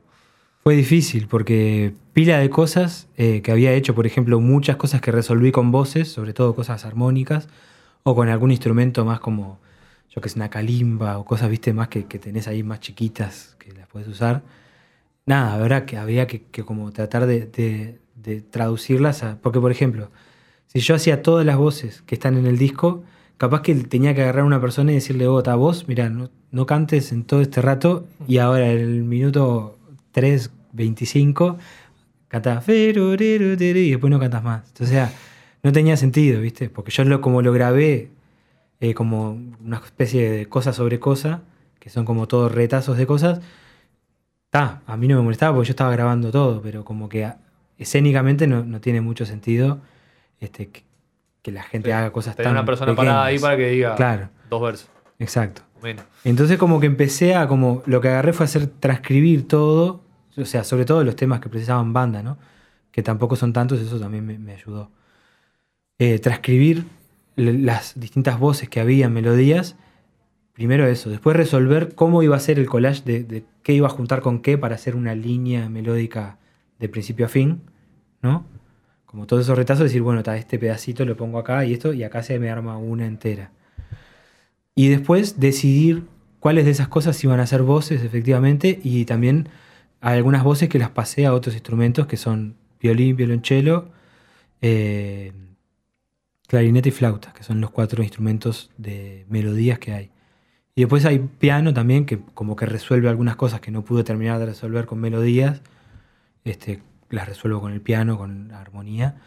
Fue 0.63 0.75
difícil 0.75 1.27
porque 1.27 1.93
pila 2.13 2.37
de 2.37 2.49
cosas 2.49 3.07
eh, 3.17 3.41
que 3.41 3.51
había 3.51 3.73
hecho, 3.73 3.95
por 3.95 4.05
ejemplo, 4.05 4.39
muchas 4.39 4.75
cosas 4.75 5.01
que 5.01 5.11
resolví 5.11 5.51
con 5.51 5.71
voces, 5.71 6.11
sobre 6.11 6.33
todo 6.33 6.55
cosas 6.55 6.85
armónicas, 6.85 7.47
o 8.03 8.15
con 8.15 8.29
algún 8.29 8.51
instrumento 8.51 9.05
más 9.05 9.19
como, 9.19 9.59
yo 10.19 10.21
que 10.21 10.29
sé, 10.29 10.37
una 10.39 10.49
calimba 10.49 11.17
o 11.17 11.25
cosas, 11.25 11.49
viste, 11.49 11.73
más 11.73 11.87
que, 11.87 12.05
que 12.05 12.19
tenés 12.19 12.47
ahí 12.47 12.63
más 12.63 12.79
chiquitas 12.81 13.55
que 13.59 13.71
las 13.73 13.87
puedes 13.87 14.07
usar. 14.07 14.43
Nada, 15.25 15.53
habrá 15.53 15.85
que 15.85 15.97
había 15.97 16.27
que, 16.27 16.41
que 16.43 16.63
como 16.63 16.91
tratar 16.91 17.25
de, 17.25 17.45
de- 17.45 17.99
de 18.15 18.41
traducirlas 18.41 19.23
a. 19.23 19.37
Porque, 19.41 19.59
por 19.59 19.71
ejemplo, 19.71 20.11
si 20.67 20.79
yo 20.79 20.95
hacía 20.95 21.21
todas 21.21 21.45
las 21.45 21.57
voces 21.57 22.01
que 22.05 22.15
están 22.15 22.37
en 22.37 22.45
el 22.47 22.57
disco, 22.57 23.03
capaz 23.37 23.61
que 23.61 23.73
tenía 23.75 24.13
que 24.13 24.21
agarrar 24.23 24.43
a 24.43 24.47
una 24.47 24.59
persona 24.61 24.91
y 24.91 24.95
decirle, 24.95 25.27
oh, 25.27 25.41
ta, 25.43 25.55
vos, 25.55 25.87
mira, 25.87 26.09
no, 26.09 26.29
no 26.51 26.65
cantes 26.65 27.11
en 27.11 27.23
todo 27.23 27.41
este 27.41 27.61
rato, 27.61 28.05
y 28.27 28.39
ahora 28.39 28.71
en 28.71 28.79
el 28.79 29.03
minuto 29.03 29.77
3.25 30.13 31.57
cantás 32.27 32.67
y 32.67 32.91
después 33.91 34.11
no 34.11 34.19
cantas 34.19 34.43
más. 34.43 34.67
Entonces, 34.67 34.87
o 34.89 34.91
sea, 34.99 35.13
no 35.63 35.71
tenía 35.71 35.97
sentido, 35.97 36.41
¿viste? 36.41 36.69
Porque 36.69 36.91
yo 36.91 37.03
lo, 37.03 37.21
como 37.21 37.41
lo 37.41 37.51
grabé 37.53 38.09
eh, 38.79 38.93
como 38.93 39.31
una 39.63 39.77
especie 39.77 40.29
de 40.31 40.45
cosa 40.49 40.73
sobre 40.73 40.99
cosa, 40.99 41.41
que 41.79 41.89
son 41.89 42.05
como 42.05 42.27
todos 42.27 42.51
retazos 42.51 42.97
de 42.97 43.05
cosas, 43.07 43.41
ta, 44.49 44.81
a 44.87 44.97
mí 44.97 45.07
no 45.07 45.15
me 45.17 45.21
molestaba 45.23 45.53
porque 45.55 45.67
yo 45.67 45.71
estaba 45.71 45.91
grabando 45.91 46.31
todo, 46.31 46.61
pero 46.61 46.83
como 46.83 47.09
que 47.09 47.31
escénicamente 47.77 48.47
no, 48.47 48.63
no 48.63 48.81
tiene 48.81 49.01
mucho 49.01 49.25
sentido 49.25 49.79
este, 50.39 50.69
que, 50.69 50.83
que 51.41 51.51
la 51.51 51.63
gente 51.63 51.89
Sí, 51.89 51.93
haga 51.93 52.11
cosas 52.11 52.35
tan 52.35 52.51
una 52.51 52.65
persona 52.65 52.95
parada 52.95 53.25
ahí 53.25 53.39
para 53.39 53.57
que 53.57 53.69
diga 53.69 53.95
Claro, 53.95 54.29
dos 54.49 54.61
versos. 54.61 54.89
exacto. 55.19 55.61
Menos. 55.81 56.03
Entonces 56.25 56.57
como 56.57 56.81
que 56.81 56.87
empecé 56.87 57.35
a 57.35 57.47
como 57.47 57.83
lo 57.85 58.01
que 58.01 58.09
agarré 58.09 58.33
fue 58.33 58.45
hacer 58.45 58.67
transcribir 58.67 59.47
todo, 59.47 60.01
o 60.35 60.43
sea, 60.45 60.65
sobre 60.65 60.83
todo 60.83 61.05
los 61.05 61.15
temas 61.15 61.39
que 61.39 61.47
precisaban 61.47 61.93
banda, 61.93 62.21
¿no? 62.21 62.37
Que 62.91 63.01
tampoco 63.01 63.37
son 63.37 63.53
tantos, 63.53 63.79
eso 63.79 63.97
también 63.97 64.25
me, 64.25 64.37
me 64.37 64.51
ayudó. 64.53 64.91
Eh, 65.99 66.19
transcribir 66.19 66.85
las 67.39 67.99
distintas 67.99 68.39
voces 68.39 68.69
que 68.69 68.79
había, 68.79 69.09
melodías, 69.09 69.75
primero 70.53 70.85
eso, 70.87 71.09
después 71.09 71.35
resolver 71.35 71.95
cómo 71.95 72.21
iba 72.21 72.35
a 72.35 72.39
ser 72.39 72.59
el 72.59 72.67
collage 72.67 73.01
de, 73.03 73.43
qué 73.63 73.73
iba 73.73 73.87
a 73.87 73.91
juntar 73.91 74.21
con 74.21 74.41
qué 74.41 74.57
para 74.57 74.75
hacer 74.75 74.95
una 74.95 75.15
línea 75.15 75.69
melódica 75.69 76.37
de 76.79 76.89
principio 76.89 77.25
a 77.25 77.29
fin, 77.29 77.61
¿no? 78.21 78.45
Como 79.05 79.25
todos 79.25 79.43
esos 79.43 79.57
retazos, 79.57 79.85
decir, 79.85 80.01
bueno, 80.01 80.21
ta, 80.21 80.37
este 80.37 80.59
pedacito 80.59 81.05
lo 81.05 81.15
pongo 81.17 81.39
acá 81.39 81.65
y 81.65 81.73
esto, 81.73 81.93
y 81.93 82.03
acá 82.03 82.23
se 82.23 82.37
me 82.39 82.49
arma 82.49 82.77
una 82.77 83.05
entera. 83.05 83.51
Y 84.75 84.89
después 84.89 85.39
decidir 85.39 86.03
cuáles 86.39 86.65
de 86.65 86.71
esas 86.71 86.87
cosas 86.87 87.23
iban 87.23 87.39
a 87.39 87.47
ser 87.47 87.63
voces, 87.63 88.03
efectivamente, 88.03 88.79
y 88.83 89.05
también 89.05 89.49
algunas 90.01 90.43
voces 90.43 90.69
que 90.69 90.79
las 90.79 90.89
pasé 90.89 91.25
a 91.25 91.33
otros 91.33 91.55
instrumentos 91.55 92.07
que 92.07 92.17
son 92.17 92.55
violín, 92.79 93.15
violonchelo, 93.15 93.89
eh, 94.61 95.31
clarinete 96.49 96.89
y 96.89 96.91
flauta, 96.91 97.31
que 97.31 97.43
son 97.43 97.61
los 97.61 97.69
cuatro 97.69 98.01
instrumentos 98.01 98.71
de 98.75 99.23
melodías 99.29 99.77
que 99.77 99.93
hay. 99.93 100.11
Y 100.73 100.81
después 100.81 101.05
hay 101.05 101.19
piano 101.19 101.75
también, 101.75 102.07
que 102.07 102.19
como 102.33 102.55
que 102.55 102.65
resuelve 102.65 103.07
algunas 103.07 103.35
cosas 103.35 103.61
que 103.61 103.69
no 103.69 103.83
pude 103.85 104.03
terminar 104.03 104.39
de 104.39 104.47
resolver 104.47 104.87
con 104.87 104.99
melodías, 104.99 105.61
este, 106.45 106.81
las 107.11 107.27
resuelvo 107.27 107.61
con 107.61 107.71
el 107.71 107.81
piano, 107.81 108.17
con 108.17 108.47
la 108.47 108.61
armonía. 108.61 109.17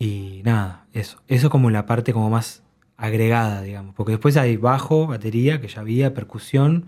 Y 0.00 0.42
nada, 0.44 0.86
eso. 0.92 1.22
Eso 1.28 1.48
como 1.48 1.70
la 1.70 1.86
parte 1.86 2.12
como 2.12 2.28
más 2.28 2.64
agregada, 2.96 3.62
digamos. 3.62 3.94
Porque 3.94 4.12
después 4.12 4.36
hay 4.36 4.56
bajo, 4.56 5.06
batería, 5.06 5.60
que 5.60 5.68
ya 5.68 5.80
había, 5.82 6.12
percusión, 6.12 6.86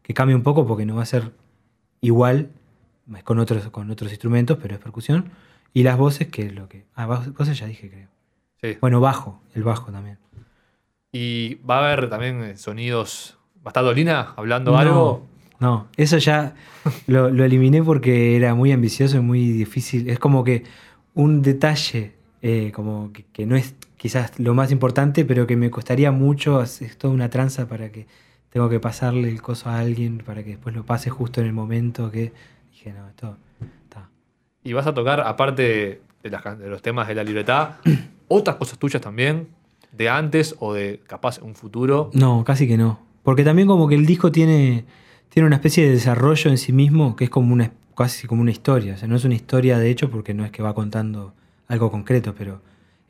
que 0.00 0.14
cambia 0.14 0.34
un 0.34 0.42
poco 0.42 0.66
porque 0.66 0.86
no 0.86 0.96
va 0.96 1.02
a 1.02 1.06
ser 1.06 1.32
igual, 2.00 2.52
con 3.24 3.38
otros, 3.38 3.68
con 3.68 3.90
otros 3.90 4.12
instrumentos, 4.12 4.56
pero 4.62 4.76
es 4.76 4.80
percusión. 4.80 5.30
Y 5.74 5.82
las 5.82 5.98
voces, 5.98 6.28
que 6.28 6.46
es 6.46 6.54
lo 6.54 6.70
que... 6.70 6.86
Ah, 6.94 7.04
voces 7.06 7.58
ya 7.58 7.66
dije, 7.66 7.90
creo. 7.90 8.19
Sí. 8.62 8.76
Bueno, 8.80 9.00
bajo, 9.00 9.40
el 9.54 9.62
bajo 9.62 9.90
también. 9.90 10.18
Y 11.12 11.54
va 11.56 11.78
a 11.78 11.92
haber 11.92 12.08
también 12.08 12.42
eh, 12.42 12.56
sonidos. 12.56 13.38
¿Va 13.58 13.62
a 13.66 13.70
estar 13.70 13.84
Dolina 13.84 14.32
hablando 14.36 14.72
No, 14.72 14.78
algo? 14.78 15.26
No, 15.58 15.88
eso 15.96 16.18
ya 16.18 16.54
lo, 17.06 17.30
lo 17.30 17.44
eliminé 17.44 17.82
porque 17.82 18.36
era 18.36 18.54
muy 18.54 18.72
ambicioso 18.72 19.18
y 19.18 19.20
muy 19.20 19.50
difícil. 19.52 20.08
Es 20.08 20.18
como 20.18 20.44
que 20.44 20.64
un 21.14 21.42
detalle 21.42 22.14
eh, 22.42 22.72
como 22.74 23.12
que, 23.12 23.24
que 23.32 23.44
no 23.46 23.56
es 23.56 23.74
quizás 23.96 24.38
lo 24.38 24.54
más 24.54 24.72
importante, 24.72 25.24
pero 25.26 25.46
que 25.46 25.56
me 25.56 25.70
costaría 25.70 26.10
mucho, 26.12 26.62
es 26.62 26.96
toda 26.96 27.12
una 27.12 27.28
tranza 27.28 27.68
para 27.68 27.90
que 27.92 28.06
tengo 28.48 28.68
que 28.70 28.80
pasarle 28.80 29.28
el 29.28 29.42
coso 29.42 29.68
a 29.68 29.78
alguien 29.78 30.18
para 30.18 30.42
que 30.42 30.50
después 30.50 30.74
lo 30.74 30.86
pase 30.86 31.10
justo 31.10 31.40
en 31.40 31.46
el 31.48 31.52
momento 31.52 32.10
que 32.10 32.32
dije, 32.72 32.92
no, 32.92 33.06
esto 33.08 33.36
está. 33.84 34.08
Y 34.64 34.72
vas 34.72 34.86
a 34.86 34.94
tocar, 34.94 35.20
aparte 35.20 36.00
de, 36.22 36.30
las 36.30 36.40
can- 36.42 36.58
de 36.58 36.68
los 36.68 36.80
temas 36.80 37.06
de 37.08 37.14
la 37.14 37.22
libertad, 37.24 37.72
otras 38.32 38.56
cosas 38.56 38.78
tuyas 38.78 39.02
también, 39.02 39.48
de 39.90 40.08
antes 40.08 40.54
o 40.60 40.72
de 40.72 41.00
capaz 41.08 41.40
un 41.42 41.56
futuro. 41.56 42.10
No, 42.14 42.44
casi 42.44 42.68
que 42.68 42.76
no. 42.78 43.00
Porque 43.24 43.42
también 43.42 43.66
como 43.66 43.88
que 43.88 43.96
el 43.96 44.06
disco 44.06 44.30
tiene, 44.30 44.84
tiene 45.30 45.48
una 45.48 45.56
especie 45.56 45.84
de 45.84 45.90
desarrollo 45.90 46.48
en 46.48 46.56
sí 46.58 46.72
mismo 46.72 47.16
que 47.16 47.24
es 47.24 47.30
como 47.30 47.52
una, 47.52 47.72
casi 47.96 48.28
como 48.28 48.40
una 48.42 48.52
historia. 48.52 48.94
O 48.94 48.96
sea, 48.96 49.08
no 49.08 49.16
es 49.16 49.24
una 49.24 49.34
historia 49.34 49.78
de 49.78 49.90
hecho 49.90 50.10
porque 50.10 50.32
no 50.32 50.44
es 50.44 50.52
que 50.52 50.62
va 50.62 50.74
contando 50.74 51.34
algo 51.66 51.90
concreto, 51.90 52.34
pero 52.38 52.62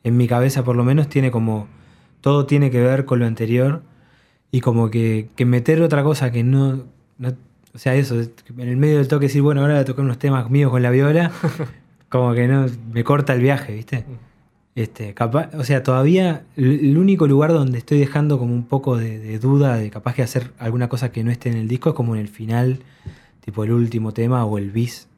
en 0.03 0.17
mi 0.17 0.27
cabeza 0.27 0.63
por 0.63 0.75
lo 0.75 0.83
menos 0.83 1.07
tiene 1.07 1.29
como... 1.29 1.67
Todo 2.21 2.45
tiene 2.47 2.71
que 2.71 2.81
ver 2.81 3.05
con 3.05 3.19
lo 3.19 3.25
anterior 3.27 3.83
y 4.51 4.61
como 4.61 4.89
que, 4.89 5.29
que 5.35 5.45
meter 5.45 5.81
otra 5.83 6.03
cosa 6.03 6.31
que 6.31 6.43
no, 6.43 6.83
no- 7.19 7.33
O 7.73 7.77
sea, 7.77 7.93
eso, 7.95 8.19
en 8.19 8.59
el 8.59 8.77
medio 8.77 8.97
del 8.97 9.07
toque 9.07 9.27
decir, 9.27 9.41
bueno, 9.43 9.61
ahora 9.61 9.75
voy 9.75 9.81
a 9.81 9.85
tocar 9.85 10.03
unos 10.03 10.17
temas 10.19 10.49
míos 10.49 10.71
con 10.71 10.81
la 10.83 10.89
viola, 10.91 11.31
como 12.09 12.33
que 12.33 12.47
no, 12.47 12.65
me 12.91 13.03
corta 13.03 13.33
el 13.33 13.41
viaje, 13.41 13.73
¿viste? 13.75 14.05
Este, 14.73 15.13
capaz, 15.13 15.53
o 15.55 15.65
sea, 15.65 15.83
todavía 15.83 16.45
el 16.55 16.97
único 16.97 17.27
lugar 17.27 17.51
donde 17.51 17.77
estoy 17.77 17.99
dejando 17.99 18.39
como 18.39 18.53
un 18.53 18.63
poco 18.63 18.95
de, 18.95 19.19
de 19.19 19.37
duda 19.37 19.75
de 19.75 19.89
capaz 19.89 20.15
que 20.15 20.23
hacer 20.23 20.51
alguna 20.59 20.87
cosa 20.87 21.11
que 21.11 21.23
no 21.25 21.31
esté 21.31 21.49
en 21.49 21.57
el 21.57 21.67
disco 21.67 21.89
es 21.89 21.95
como 21.95 22.15
en 22.15 22.21
el 22.21 22.29
final, 22.29 22.79
tipo 23.41 23.65
el 23.65 23.73
último 23.73 24.13
tema 24.13 24.45
o 24.45 24.57
el 24.57 24.71
bis, 24.71 25.09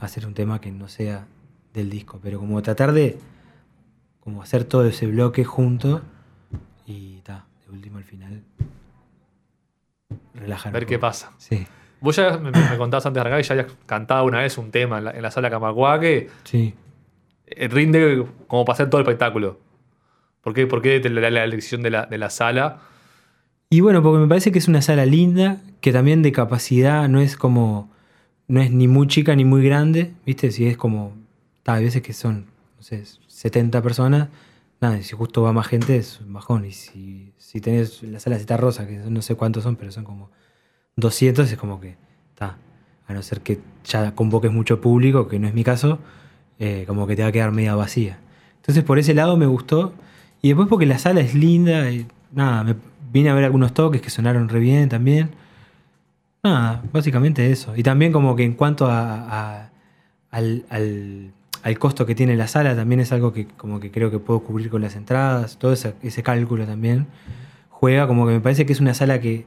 hacer 0.00 0.26
un 0.26 0.34
tema 0.34 0.60
que 0.60 0.72
no 0.72 0.88
sea 0.88 1.26
del 1.74 1.90
disco, 1.90 2.18
pero 2.22 2.40
como 2.40 2.60
tratar 2.62 2.92
de 2.92 3.18
como 4.20 4.42
hacer 4.42 4.64
todo 4.64 4.84
ese 4.86 5.06
bloque 5.06 5.44
junto 5.44 6.02
y 6.84 7.20
ta, 7.20 7.46
de 7.66 7.72
último 7.72 7.98
al 7.98 8.04
final 8.04 8.42
relajar. 10.34 10.72
ver 10.72 10.86
qué 10.86 10.98
pasa. 10.98 11.32
Sí, 11.38 11.66
Vos 12.00 12.16
ya 12.16 12.38
me, 12.38 12.50
me 12.50 12.78
contabas 12.78 13.06
antes 13.06 13.14
de 13.14 13.20
arrancar 13.20 13.40
que 13.40 13.48
ya 13.48 13.54
habías 13.54 13.72
cantado 13.86 14.24
una 14.24 14.40
vez 14.40 14.56
un 14.58 14.70
tema 14.70 14.98
en 14.98 15.04
la, 15.04 15.10
en 15.12 15.22
la 15.22 15.30
sala 15.30 15.50
Camacuá 15.50 15.98
que 15.98 16.28
sí. 16.44 16.74
Eh, 17.50 17.68
rinde 17.68 18.24
como 18.46 18.64
para 18.64 18.74
hacer 18.74 18.90
todo 18.90 19.00
el 19.00 19.06
espectáculo. 19.06 19.58
¿Por 20.42 20.54
qué, 20.54 20.66
por 20.66 20.82
qué 20.82 21.00
la, 21.00 21.30
la 21.30 21.44
elección 21.44 21.82
de 21.82 21.90
la, 21.90 22.06
de 22.06 22.18
la 22.18 22.30
sala? 22.30 22.80
Y 23.70 23.80
bueno, 23.80 24.02
porque 24.02 24.18
me 24.18 24.28
parece 24.28 24.50
que 24.50 24.58
es 24.58 24.68
una 24.68 24.80
sala 24.80 25.04
linda, 25.04 25.60
que 25.80 25.92
también 25.92 26.22
de 26.22 26.32
capacidad 26.32 27.08
no 27.08 27.20
es 27.20 27.36
como. 27.36 27.90
No 28.46 28.62
es 28.62 28.70
ni 28.70 28.88
muy 28.88 29.06
chica 29.08 29.36
ni 29.36 29.44
muy 29.44 29.62
grande, 29.62 30.14
¿viste? 30.24 30.50
Si 30.50 30.66
es 30.66 30.76
como. 30.76 31.14
Hay 31.66 31.84
veces 31.84 32.00
que 32.00 32.14
son, 32.14 32.46
no 32.78 32.82
sé, 32.82 33.04
70 33.26 33.82
personas. 33.82 34.28
Nada, 34.80 35.02
si 35.02 35.14
justo 35.14 35.42
va 35.42 35.52
más 35.52 35.66
gente 35.66 35.98
es 35.98 36.20
un 36.20 36.32
bajón. 36.32 36.64
Y 36.64 36.72
si, 36.72 37.34
si 37.36 37.60
tenés 37.60 38.02
la 38.02 38.20
sala 38.20 38.38
Cita 38.38 38.56
Rosa, 38.56 38.86
que 38.86 38.96
no 38.96 39.20
sé 39.20 39.34
cuántos 39.34 39.64
son, 39.64 39.76
pero 39.76 39.92
son 39.92 40.04
como 40.04 40.30
200, 40.96 41.52
es 41.52 41.58
como 41.58 41.78
que. 41.80 41.96
Está. 42.30 42.56
A 43.06 43.12
no 43.12 43.22
ser 43.22 43.42
que 43.42 43.60
ya 43.84 44.14
convoques 44.14 44.50
mucho 44.50 44.80
público, 44.80 45.28
que 45.28 45.38
no 45.38 45.46
es 45.46 45.54
mi 45.54 45.64
caso, 45.64 45.98
eh, 46.58 46.84
como 46.86 47.06
que 47.06 47.16
te 47.16 47.22
va 47.22 47.28
a 47.28 47.32
quedar 47.32 47.52
media 47.52 47.74
vacía. 47.74 48.18
Entonces 48.56 48.84
por 48.84 48.98
ese 48.98 49.14
lado 49.14 49.36
me 49.36 49.46
gustó. 49.46 49.92
Y 50.42 50.48
después 50.48 50.68
porque 50.68 50.86
la 50.86 50.98
sala 50.98 51.20
es 51.20 51.34
linda, 51.34 51.90
y 51.90 52.06
nada, 52.32 52.76
vine 53.12 53.30
a 53.30 53.34
ver 53.34 53.44
algunos 53.44 53.74
toques 53.74 54.00
que 54.00 54.10
sonaron 54.10 54.48
re 54.48 54.60
bien 54.60 54.88
también. 54.88 55.30
Nada, 56.42 56.82
básicamente 56.92 57.50
eso. 57.50 57.76
Y 57.76 57.82
también 57.82 58.12
como 58.12 58.36
que 58.36 58.44
en 58.44 58.54
cuanto 58.54 58.86
a- 58.86 59.70
al, 60.30 60.64
al- 60.70 61.32
al 61.62 61.78
costo 61.78 62.06
que 62.06 62.14
tiene 62.14 62.36
la 62.36 62.46
sala, 62.48 62.76
también 62.76 63.00
es 63.00 63.10
algo 63.12 63.32
que 63.32 63.46
como 63.46 63.80
que 63.80 63.90
creo 63.90 64.10
que 64.10 64.18
puedo 64.20 64.40
cubrir 64.40 64.70
con 64.70 64.80
las 64.82 64.94
entradas, 64.96 65.58
todo 65.58 65.72
ese, 65.72 65.94
ese 66.02 66.22
cálculo 66.22 66.64
también 66.66 67.06
juega, 67.70 68.06
como 68.06 68.26
que 68.26 68.32
me 68.34 68.40
parece 68.40 68.66
que 68.66 68.72
es 68.72 68.80
una 68.80 68.94
sala 68.94 69.20
que, 69.20 69.46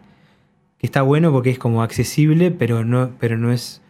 que 0.77 0.87
está 0.87 1.01
bueno 1.03 1.31
porque 1.31 1.49
es 1.51 1.59
como 1.59 1.83
accesible, 1.83 2.51
pero 2.51 2.83
no, 2.85 3.11
pero 3.19 3.37
no 3.37 3.51
es 3.51 3.81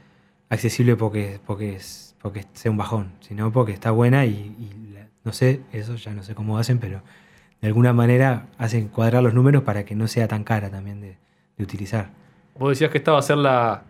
accesible 0.50 0.96
porque, 0.96 1.40
porque, 1.48 1.76
es, 1.76 2.11
porque 2.22 2.46
sea 2.54 2.72
un 2.72 2.78
bajón, 2.78 3.12
sino 3.22 3.52
porque 3.52 3.72
está 3.72 3.92
buena 3.92 4.26
y, 4.26 4.30
y 4.60 4.92
la- 4.94 5.08
no 5.24 5.34
sé, 5.34 5.62
eso 5.72 5.96
ya 5.96 6.14
no 6.14 6.24
sé 6.24 6.36
cómo 6.36 6.58
hacen, 6.58 6.78
pero 6.80 7.02
de 7.62 7.68
alguna 7.68 7.94
manera 7.94 8.48
hacen 8.58 8.88
cuadrar 8.88 9.22
los 9.24 9.34
números 9.34 9.64
para 9.64 9.86
que 9.86 9.96
no 9.96 10.08
sea 10.08 10.28
tan 10.28 10.44
cara 10.44 10.70
también 10.70 11.00
de, 11.02 11.18
de 11.58 11.64
utilizar. 11.64 12.10
Vos 12.58 12.70
decías 12.70 12.92
que 12.92 12.98
esta 12.98 13.12
va 13.12 13.20
a 13.20 13.24
ser 13.24 13.38
la, 13.38 13.84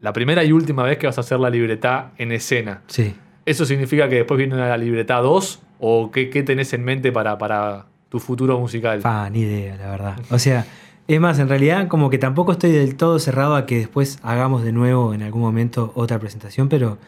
la 0.00 0.12
primera 0.12 0.44
y 0.44 0.52
última 0.52 0.82
vez 0.84 0.98
que 0.98 1.06
vas 1.06 1.18
a 1.18 1.22
hacer 1.22 1.38
la 1.40 1.50
libreta 1.50 2.12
en 2.18 2.32
escena. 2.32 2.82
Sí. 2.86 3.14
¿Eso 3.44 3.64
significa 3.64 4.08
que 4.08 4.16
después 4.16 4.38
viene 4.38 4.56
la 4.56 4.76
libreta 4.76 5.16
2? 5.18 5.60
¿O 5.80 6.10
qué, 6.10 6.28
qué 6.30 6.42
tenés 6.42 6.72
en 6.74 6.84
mente 6.84 7.12
para, 7.12 7.38
para 7.38 7.86
tu 8.08 8.18
futuro 8.20 8.58
musical? 8.58 9.00
Pa, 9.00 9.28
ni 9.30 9.40
idea, 9.40 9.76
la 9.76 9.90
verdad. 9.90 10.16
O 10.30 10.38
sea, 10.38 10.66
es 11.06 11.20
más, 11.20 11.38
en 11.38 11.48
realidad 11.48 11.88
como 11.88 12.10
que 12.10 12.18
tampoco 12.18 12.52
estoy 12.52 12.70
del 12.72 12.96
todo 12.96 13.18
cerrado 13.18 13.56
a 13.56 13.64
que 13.66 13.78
después 13.78 14.18
hagamos 14.22 14.62
de 14.64 14.72
nuevo 14.72 15.14
en 15.14 15.22
algún 15.22 15.40
momento 15.42 15.92
otra 15.94 16.18
presentación, 16.18 16.68
pero 16.68 16.98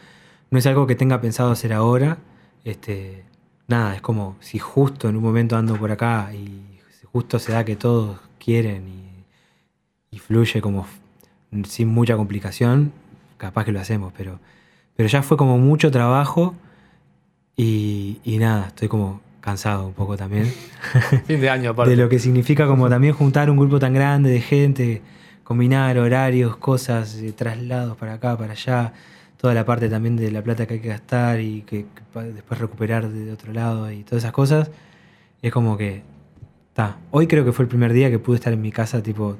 no 0.51 0.59
es 0.59 0.65
algo 0.67 0.85
que 0.85 0.95
tenga 0.95 1.19
pensado 1.21 1.51
hacer 1.51 1.73
ahora. 1.73 2.17
Este, 2.63 3.23
nada, 3.67 3.95
es 3.95 4.01
como 4.01 4.35
si 4.39 4.59
justo 4.59 5.09
en 5.09 5.15
un 5.15 5.23
momento 5.23 5.57
ando 5.57 5.75
por 5.77 5.91
acá 5.91 6.31
y 6.33 6.61
justo 7.11 7.39
se 7.39 7.53
da 7.53 7.65
que 7.65 7.75
todos 7.75 8.19
quieren 8.37 8.87
y, 8.87 10.15
y 10.15 10.19
fluye 10.19 10.61
como 10.61 10.85
sin 11.65 11.87
mucha 11.87 12.15
complicación, 12.15 12.91
capaz 13.37 13.65
que 13.65 13.71
lo 13.71 13.79
hacemos, 13.79 14.13
pero, 14.15 14.39
pero 14.95 15.09
ya 15.09 15.21
fue 15.23 15.37
como 15.37 15.57
mucho 15.57 15.91
trabajo 15.91 16.53
y, 17.57 18.19
y 18.23 18.37
nada, 18.37 18.67
estoy 18.67 18.87
como 18.87 19.21
cansado 19.41 19.87
un 19.87 19.93
poco 19.93 20.15
también 20.17 20.45
Fin 21.25 21.41
de 21.41 21.49
año, 21.49 21.71
aparte. 21.71 21.91
de 21.91 21.97
lo 21.97 22.09
que 22.09 22.19
significa 22.19 22.67
como 22.67 22.89
también 22.89 23.13
juntar 23.13 23.49
un 23.49 23.57
grupo 23.57 23.79
tan 23.79 23.93
grande 23.93 24.29
de 24.29 24.39
gente, 24.41 25.01
combinar 25.43 25.97
horarios, 25.97 26.55
cosas, 26.57 27.15
eh, 27.15 27.33
traslados 27.33 27.97
para 27.97 28.13
acá, 28.13 28.37
para 28.37 28.53
allá, 28.53 28.93
toda 29.41 29.55
la 29.55 29.65
parte 29.65 29.89
también 29.89 30.15
de 30.15 30.29
la 30.31 30.43
plata 30.43 30.67
que 30.67 30.75
hay 30.75 30.79
que 30.81 30.89
gastar 30.89 31.39
y 31.39 31.63
que, 31.63 31.85
después 32.33 32.59
recuperar 32.59 33.09
de 33.09 33.31
otro 33.31 33.51
lado 33.51 33.91
y 33.91 34.03
todas 34.03 34.23
esas 34.23 34.31
cosas. 34.33 34.69
Es 35.41 35.51
como 35.51 35.77
que, 35.77 36.03
está. 36.69 36.99
Hoy 37.09 37.25
creo 37.25 37.43
que 37.43 37.51
fue 37.51 37.63
el 37.63 37.69
primer 37.69 37.91
día 37.91 38.11
que 38.11 38.19
pude 38.19 38.35
estar 38.35 38.53
en 38.53 38.61
mi 38.61 38.71
casa, 38.71 39.01
tipo, 39.01 39.35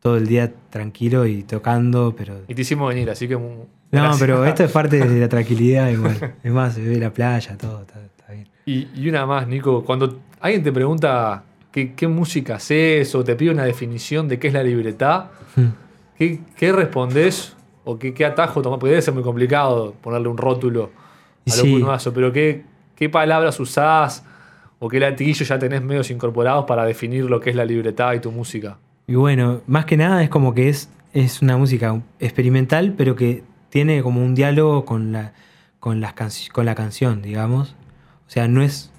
todo 0.00 0.16
el 0.16 0.26
día 0.26 0.50
tranquilo 0.70 1.26
y 1.26 1.42
tocando, 1.42 2.14
pero... 2.16 2.40
Y 2.48 2.54
te 2.54 2.62
hicimos 2.62 2.88
venir, 2.88 3.10
así 3.10 3.28
que... 3.28 3.36
mu- 3.36 3.66
No, 3.90 4.12
pero 4.18 4.44
esto 4.46 4.64
es 4.64 4.72
parte 4.72 4.98
de 5.06 5.20
la 5.20 5.28
tranquilidad 5.28 5.90
igual. 5.90 6.34
Es 6.42 6.50
más, 6.52 6.72
se 6.74 6.80
ve 6.82 6.96
la 6.96 7.12
playa, 7.12 7.58
todo, 7.58 7.82
está, 7.82 8.00
está 8.02 8.32
bien. 8.32 8.48
Y, 8.64 8.88
y 8.94 9.08
una 9.10 9.26
más, 9.26 9.46
Nico. 9.46 9.84
Cuando 9.84 10.20
alguien 10.40 10.62
te 10.62 10.72
pregunta 10.72 11.44
qué, 11.70 11.92
qué 11.92 12.08
música 12.08 12.54
haces 12.56 13.14
o 13.14 13.22
te 13.22 13.36
pide 13.36 13.50
una 13.50 13.64
definición 13.64 14.26
de 14.26 14.38
qué 14.38 14.48
es 14.48 14.54
la 14.54 14.62
libreta, 14.62 15.30
Hmm. 15.54 15.66
¿qué, 16.16 16.40
qué 16.56 16.72
respondés 16.72 17.54
o 17.84 17.98
qué, 17.98 18.14
qué 18.14 18.24
atajo 18.24 18.62
tomás? 18.62 18.78
Porque 18.78 18.90
debe 18.90 19.02
ser 19.02 19.14
muy 19.14 19.22
complicado 19.22 19.94
ponerle 20.00 20.28
un 20.28 20.36
rótulo 20.38 20.90
a 21.50 21.56
lo 21.56 21.62
sí. 21.62 21.70
pero 22.14 22.32
¿qué, 22.32 22.64
¿qué 22.96 23.08
palabras 23.08 23.58
usás 23.60 24.24
o 24.78 24.88
qué 24.88 25.00
latiguillos 25.00 25.46
ya 25.48 25.58
tenés 25.58 25.82
medios 25.82 26.10
incorporados 26.10 26.64
para 26.66 26.84
definir 26.84 27.24
lo 27.24 27.40
que 27.40 27.50
es 27.50 27.56
la 27.56 27.64
libreta 27.64 28.14
y 28.14 28.20
tu 28.20 28.30
música? 28.30 28.78
Y 29.06 29.14
bueno, 29.16 29.60
más 29.66 29.84
que 29.84 29.96
nada 29.96 30.22
es 30.22 30.30
como 30.30 30.54
que 30.54 30.68
es, 30.68 30.88
es 31.12 31.42
una 31.42 31.56
música 31.56 32.00
experimental, 32.20 32.94
pero 32.96 33.16
que 33.16 33.42
tiene 33.68 34.02
como 34.02 34.22
un 34.22 34.34
diálogo 34.34 34.84
con 34.84 35.12
la, 35.12 35.32
con 35.80 36.00
las 36.00 36.14
canci- 36.14 36.50
con 36.52 36.64
la 36.66 36.74
canción, 36.74 37.22
digamos. 37.22 37.74
O 38.26 38.30
sea, 38.30 38.46
no 38.48 38.62
es. 38.62 38.92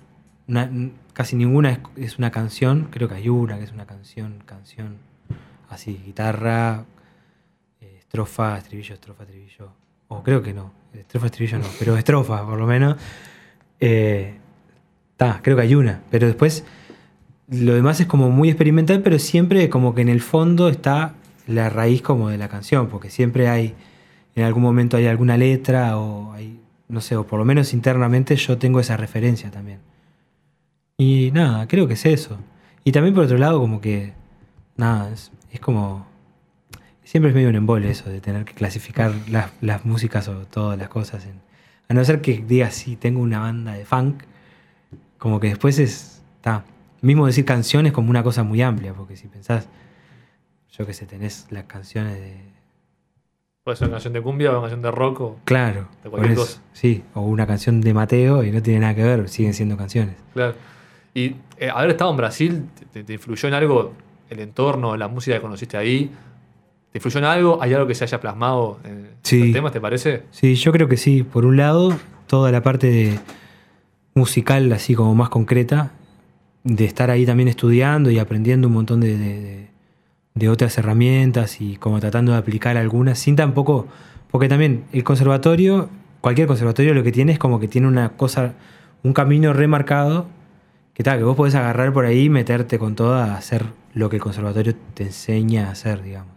una- 0.48 0.70
casi 1.14 1.36
ninguna 1.36 1.72
es, 1.72 1.80
es 1.96 2.18
una 2.18 2.32
canción, 2.32 2.88
creo 2.92 3.08
que 3.08 3.16
hay 3.16 3.30
una 3.30 3.58
que 3.60 3.64
es 3.64 3.72
una 3.72 3.86
canción, 3.86 4.44
canción. 4.46 4.98
Así, 5.70 6.02
guitarra, 6.06 6.86
estrofa, 8.14 8.60
estribillo, 8.60 8.94
estrofa, 8.94 9.24
estribillo. 9.24 9.72
O 10.10 10.22
creo 10.22 10.44
que 10.44 10.54
no, 10.54 10.72
estrofa, 10.94 11.26
estribillo 11.26 11.58
no, 11.58 11.66
pero 11.80 11.98
estrofa 11.98 12.46
por 12.46 12.60
lo 12.60 12.68
menos. 12.68 12.96
Eh, 13.80 14.36
ta, 15.18 15.40
creo 15.42 15.56
que 15.56 15.64
hay 15.64 15.74
una, 15.74 16.04
pero 16.12 16.28
después 16.28 16.64
lo 17.48 17.74
demás 17.74 18.00
es 18.02 18.06
como 18.06 18.30
muy 18.30 18.50
experimental, 18.50 19.02
pero 19.02 19.18
siempre 19.18 19.68
como 19.68 19.96
que 19.96 20.02
en 20.04 20.10
el 20.10 20.22
fondo 20.22 20.70
está 20.70 21.16
la 21.48 21.72
raíz 21.72 22.04
como 22.04 22.30
de 22.30 22.38
la 22.38 22.50
canción, 22.50 22.88
porque 22.88 23.10
siempre 23.10 23.50
hay, 23.50 23.74
en 24.36 24.44
algún 24.44 24.62
momento 24.62 24.96
hay 24.96 25.08
alguna 25.08 25.36
letra 25.36 25.98
o 25.98 26.34
hay, 26.34 26.60
no 26.90 27.02
sé, 27.02 27.16
o 27.16 27.26
por 27.26 27.40
lo 27.40 27.46
menos 27.46 27.74
internamente 27.74 28.36
yo 28.36 28.60
tengo 28.60 28.80
esa 28.80 28.96
referencia 28.96 29.50
también. 29.50 29.80
Y 31.00 31.32
nada, 31.34 31.68
creo 31.68 31.88
que 31.88 31.96
es 31.96 32.06
eso. 32.06 32.38
Y 32.84 32.92
también 32.92 33.16
por 33.16 33.24
otro 33.24 33.40
lado 33.40 33.60
como 33.60 33.82
que, 33.82 34.14
nada, 34.78 35.12
es, 35.12 35.32
es 35.52 35.60
como... 35.60 36.13
Siempre 37.14 37.30
es 37.30 37.36
medio 37.36 37.50
un 37.50 37.56
embole 37.56 37.92
eso 37.92 38.10
de 38.10 38.20
tener 38.22 38.44
que 38.44 38.54
clasificar 38.56 39.14
las, 39.30 39.52
las 39.62 39.86
músicas 39.86 40.28
o 40.30 40.48
todas 40.48 40.80
las 40.80 40.88
cosas. 40.90 41.24
En, 41.28 41.40
a 41.88 41.94
no 41.94 42.04
ser 42.04 42.22
que 42.22 42.40
digas, 42.44 42.74
sí, 42.74 42.96
tengo 42.96 43.22
una 43.22 43.38
banda 43.40 43.74
de 43.74 43.86
funk, 43.86 44.24
como 45.20 45.40
que 45.40 45.50
después 45.50 45.78
es. 45.78 46.24
Está. 46.38 46.66
Mismo 47.02 47.28
decir 47.28 47.46
canciones 47.46 47.92
como 47.94 48.10
una 48.10 48.24
cosa 48.24 48.42
muy 48.42 48.64
amplia, 48.64 48.96
porque 48.96 49.16
si 49.16 49.28
pensás, 49.28 49.68
yo 50.76 50.88
que 50.88 50.94
sé, 50.96 51.06
tenés 51.06 51.46
las 51.52 51.66
canciones 51.66 52.16
de. 52.16 52.36
Puede 53.64 53.78
ser 53.78 53.90
una 53.90 53.98
canción 53.98 54.14
de 54.14 54.22
cumbia 54.24 54.50
o 54.50 54.54
una 54.54 54.62
canción 54.62 54.82
de 54.82 54.90
rock. 54.90 55.22
o- 55.22 55.40
Claro, 55.46 55.88
De 56.04 56.10
cualquier 56.10 56.34
cosa. 56.34 56.62
Sí, 56.74 57.04
o 57.14 57.22
una 57.22 57.46
canción 57.46 57.80
de 57.82 57.94
Mateo 57.94 58.44
y 58.44 58.50
no 58.52 58.60
tiene 58.64 58.80
nada 58.80 58.96
que 58.96 59.04
ver, 59.04 59.30
siguen 59.30 59.54
siendo 59.54 59.78
canciones. 59.78 60.16
Claro. 60.34 60.56
Y 61.14 61.36
eh, 61.60 61.70
haber 61.72 61.92
estado 61.92 62.10
en 62.10 62.18
Brasil, 62.18 62.66
te, 62.92 63.04
te 63.04 63.14
influyó 63.14 63.48
en 63.50 63.54
algo 63.54 63.94
el 64.32 64.40
entorno, 64.40 64.98
la 64.98 65.08
música 65.08 65.36
que 65.38 65.42
conociste 65.44 65.78
ahí? 65.78 66.10
¿Te 66.94 67.00
influyó 67.00 67.18
en 67.18 67.26
algo? 67.26 67.58
¿Hay 67.62 67.74
algo 67.74 67.88
que 67.88 67.96
se 67.96 68.04
haya 68.06 68.22
plasmado 68.22 68.80
en 68.86 69.10
Sí. 69.24 69.42
el 69.42 69.52
tema, 69.54 69.72
te 69.72 69.82
parece? 69.82 70.24
Sí, 70.32 70.54
yo 70.56 70.72
creo 70.72 70.88
que 70.88 70.96
sí. 70.96 71.24
Por 71.24 71.44
un 71.46 71.58
lado, 71.58 71.92
toda 72.28 72.52
la 72.52 72.62
parte 72.64 72.88
de 72.88 73.20
musical, 74.16 74.72
así 74.72 74.94
como 74.96 75.16
más 75.16 75.30
concreta, 75.30 75.92
de 76.64 76.86
estar 76.86 77.10
ahí 77.10 77.26
también 77.26 77.50
estudiando 77.50 78.12
y 78.12 78.20
aprendiendo 78.20 78.68
un 78.68 78.74
montón 78.76 79.02
de, 79.02 79.18
de- 79.18 79.42
de- 79.42 79.68
de 80.36 80.50
otras 80.50 80.78
herramientas 80.78 81.62
y 81.62 81.76
como 81.78 82.00
tratando 82.00 82.32
de 82.32 82.38
aplicar 82.38 82.78
algunas, 82.78 83.20
sin 83.20 83.36
tampoco, 83.36 83.88
porque 84.32 84.48
también 84.48 84.84
el 84.94 85.04
conservatorio, 85.04 85.90
cualquier 86.22 86.48
conservatorio 86.48 86.94
lo 86.94 87.04
que 87.04 87.12
tiene 87.12 87.34
es 87.34 87.40
como 87.40 87.60
que 87.60 87.68
tiene 87.68 87.88
una 87.88 88.10
cosa, 88.10 88.54
un 89.04 89.14
camino 89.14 89.54
remarcado, 89.54 90.28
que 90.94 91.04
tal, 91.04 91.18
que 91.18 91.24
vos 91.24 91.36
podés 91.36 91.56
agarrar 91.56 91.92
por 91.92 92.06
ahí 92.06 92.26
y 92.26 92.30
meterte 92.30 92.80
con 92.80 92.96
toda 92.96 93.34
a 93.34 93.38
hacer 93.38 93.66
lo 93.94 94.10
que 94.10 94.16
el 94.18 94.22
conservatorio 94.22 94.74
te 94.94 95.04
enseña 95.04 95.68
a 95.68 95.72
hacer, 95.72 96.02
digamos 96.04 96.33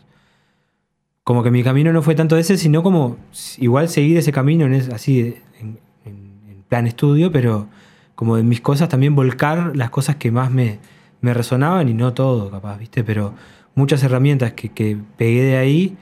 como 1.27 1.43
que 1.43 1.51
mi 1.51 1.65
camino 1.65 1.93
no 1.93 2.03
fue 2.03 2.15
tanto 2.15 2.37
ese, 2.37 2.57
sino 2.57 2.85
como 2.85 3.17
igual 3.59 3.89
seguir 3.89 4.17
ese 4.17 4.31
camino 4.31 4.65
en 4.65 4.75
es- 4.75 4.91
así 4.91 5.35
en, 5.59 5.81
en- 6.05 6.31
en 6.49 6.63
plan 6.69 6.87
estudio, 6.87 7.33
pero 7.33 7.67
como 8.15 8.37
de 8.37 8.45
mis 8.45 8.61
cosas 8.61 8.89
también 8.89 9.17
volcar 9.17 9.75
las 9.75 9.91
cosas 9.91 10.15
que 10.17 10.31
más 10.31 10.53
me, 10.53 10.79
me 11.23 11.35
resonaban 11.35 11.89
y 11.89 11.95
no 11.95 12.15
todo, 12.15 12.49
capaz, 12.49 12.79
¿viste? 12.79 13.03
Pero 13.03 13.35
muchas 13.75 14.05
herramientas 14.05 14.53
que, 14.53 14.69
que 14.69 14.97
pegué 15.17 15.43
de 15.43 15.57
ahí 15.57 15.97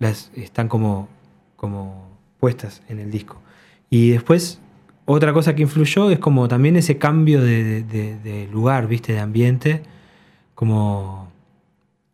las 0.00 0.30
están 0.34 0.68
como, 0.68 1.08
como 1.56 2.06
puestas 2.38 2.82
en 2.90 2.98
el 2.98 3.10
disco. 3.10 3.40
Y 3.88 4.10
después, 4.10 4.60
otra 5.06 5.32
cosa 5.32 5.54
que 5.54 5.62
influyó 5.62 6.10
es 6.10 6.18
como 6.18 6.46
también 6.46 6.76
ese 6.76 6.98
cambio 6.98 7.40
de- 7.42 7.84
de- 7.84 8.18
de 8.18 8.46
lugar, 8.48 8.86
¿viste? 8.86 9.14
De 9.14 9.20
ambiente, 9.20 9.80
como 10.54 11.32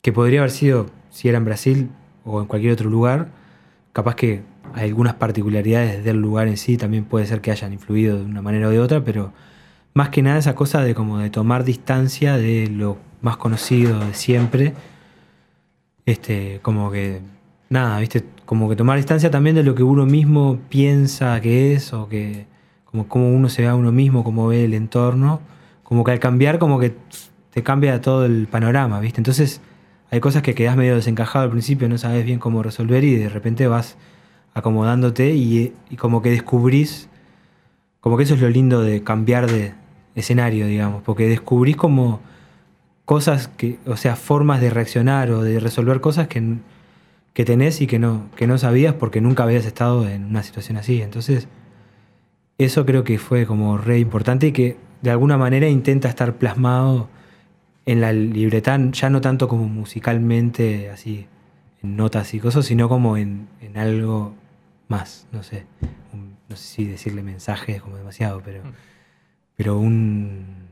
que 0.02 0.12
podría 0.12 0.38
haber 0.38 0.52
sido, 0.52 0.86
si 1.10 1.28
era 1.28 1.38
en 1.38 1.44
Brasil 1.46 1.88
o 2.24 2.40
en 2.40 2.46
cualquier 2.46 2.72
otro 2.72 2.90
lugar, 2.90 3.28
capaz 3.92 4.14
que 4.16 4.42
hay 4.74 4.88
algunas 4.88 5.14
particularidades 5.14 6.04
del 6.04 6.20
lugar 6.20 6.48
en 6.48 6.56
sí 6.56 6.76
también 6.76 7.04
puede 7.04 7.26
ser 7.26 7.40
que 7.40 7.50
hayan 7.50 7.72
influido 7.72 8.18
de 8.18 8.24
una 8.24 8.42
manera 8.42 8.68
o 8.68 8.70
de 8.70 8.80
otra, 8.80 9.04
pero 9.04 9.32
más 9.94 10.08
que 10.08 10.22
nada 10.22 10.38
esa 10.38 10.54
cosa 10.54 10.82
de 10.82 10.94
como 10.94 11.18
de 11.18 11.30
tomar 11.30 11.64
distancia 11.64 12.36
de 12.36 12.68
lo 12.68 12.98
más 13.22 13.36
conocido 13.36 14.00
de 14.00 14.14
siempre, 14.14 14.74
este, 16.06 16.58
como 16.62 16.90
que, 16.90 17.20
nada, 17.70 17.98
viste, 18.00 18.24
como 18.44 18.68
que 18.68 18.76
tomar 18.76 18.96
distancia 18.96 19.30
también 19.30 19.56
de 19.56 19.62
lo 19.62 19.74
que 19.74 19.82
uno 19.82 20.04
mismo 20.06 20.58
piensa 20.68 21.40
que 21.40 21.74
es, 21.74 21.92
o 21.92 22.08
que, 22.08 22.46
como 22.84 23.08
cómo 23.08 23.30
uno 23.32 23.48
se 23.48 23.62
ve 23.62 23.68
a 23.68 23.74
uno 23.74 23.92
mismo, 23.92 24.24
cómo 24.24 24.48
ve 24.48 24.64
el 24.64 24.74
entorno, 24.74 25.40
como 25.82 26.04
que 26.04 26.12
al 26.12 26.18
cambiar 26.18 26.58
como 26.58 26.78
que 26.78 26.94
te 27.50 27.62
cambia 27.62 28.00
todo 28.00 28.26
el 28.26 28.48
panorama, 28.48 29.00
viste, 29.00 29.20
entonces 29.20 29.60
hay 30.14 30.20
cosas 30.20 30.42
que 30.42 30.54
quedas 30.54 30.76
medio 30.76 30.94
desencajado 30.94 31.44
al 31.44 31.50
principio, 31.50 31.88
no 31.88 31.98
sabes 31.98 32.24
bien 32.24 32.38
cómo 32.38 32.62
resolver 32.62 33.02
y 33.02 33.16
de 33.16 33.28
repente 33.28 33.66
vas 33.66 33.96
acomodándote 34.54 35.34
y, 35.34 35.72
como 35.98 36.22
que 36.22 36.30
descubrís, 36.30 37.08
como 37.98 38.16
que 38.16 38.22
eso 38.22 38.34
es 38.34 38.40
lo 38.40 38.48
lindo 38.48 38.80
de 38.80 39.02
cambiar 39.02 39.50
de 39.50 39.74
escenario, 40.14 40.68
digamos, 40.68 41.02
porque 41.02 41.28
descubrís 41.28 41.76
como 41.76 42.20
cosas 43.04 43.48
que, 43.48 43.80
o 43.86 43.96
sea, 43.96 44.14
formas 44.14 44.60
de 44.60 44.70
reaccionar 44.70 45.32
o 45.32 45.42
de 45.42 45.58
resolver 45.58 46.00
cosas 46.00 46.28
que, 46.28 46.58
que 47.32 47.44
tenés 47.44 47.80
y 47.80 47.88
que 47.88 47.98
no, 47.98 48.30
que 48.36 48.46
no 48.46 48.56
sabías 48.56 48.94
porque 48.94 49.20
nunca 49.20 49.42
habías 49.42 49.66
estado 49.66 50.08
en 50.08 50.26
una 50.26 50.44
situación 50.44 50.76
así. 50.76 51.02
Entonces, 51.02 51.48
eso 52.58 52.86
creo 52.86 53.02
que 53.02 53.18
fue 53.18 53.46
como 53.46 53.78
re 53.78 53.98
importante 53.98 54.46
y 54.46 54.52
que 54.52 54.76
de 55.02 55.10
alguna 55.10 55.38
manera 55.38 55.68
intenta 55.68 56.08
estar 56.08 56.34
plasmado 56.34 57.08
en 57.86 58.00
la 58.00 58.12
libreta, 58.12 58.78
ya 58.92 59.10
no 59.10 59.20
tanto 59.20 59.48
como 59.48 59.66
musicalmente, 59.68 60.90
así, 60.90 61.26
en 61.82 61.96
notas 61.96 62.32
y 62.34 62.40
cosas, 62.40 62.66
sino 62.66 62.88
como 62.88 63.16
en, 63.16 63.48
en 63.60 63.76
algo 63.78 64.34
más, 64.88 65.26
no 65.32 65.42
sé. 65.42 65.66
Un- 66.12 66.34
no 66.48 66.56
sé 66.56 66.64
si 66.64 66.84
decirle 66.86 67.22
mensaje 67.22 67.76
es 67.76 67.82
como 67.82 67.96
demasiado, 67.96 68.42
pero, 68.44 68.62
pero 69.56 69.78
un... 69.78 70.68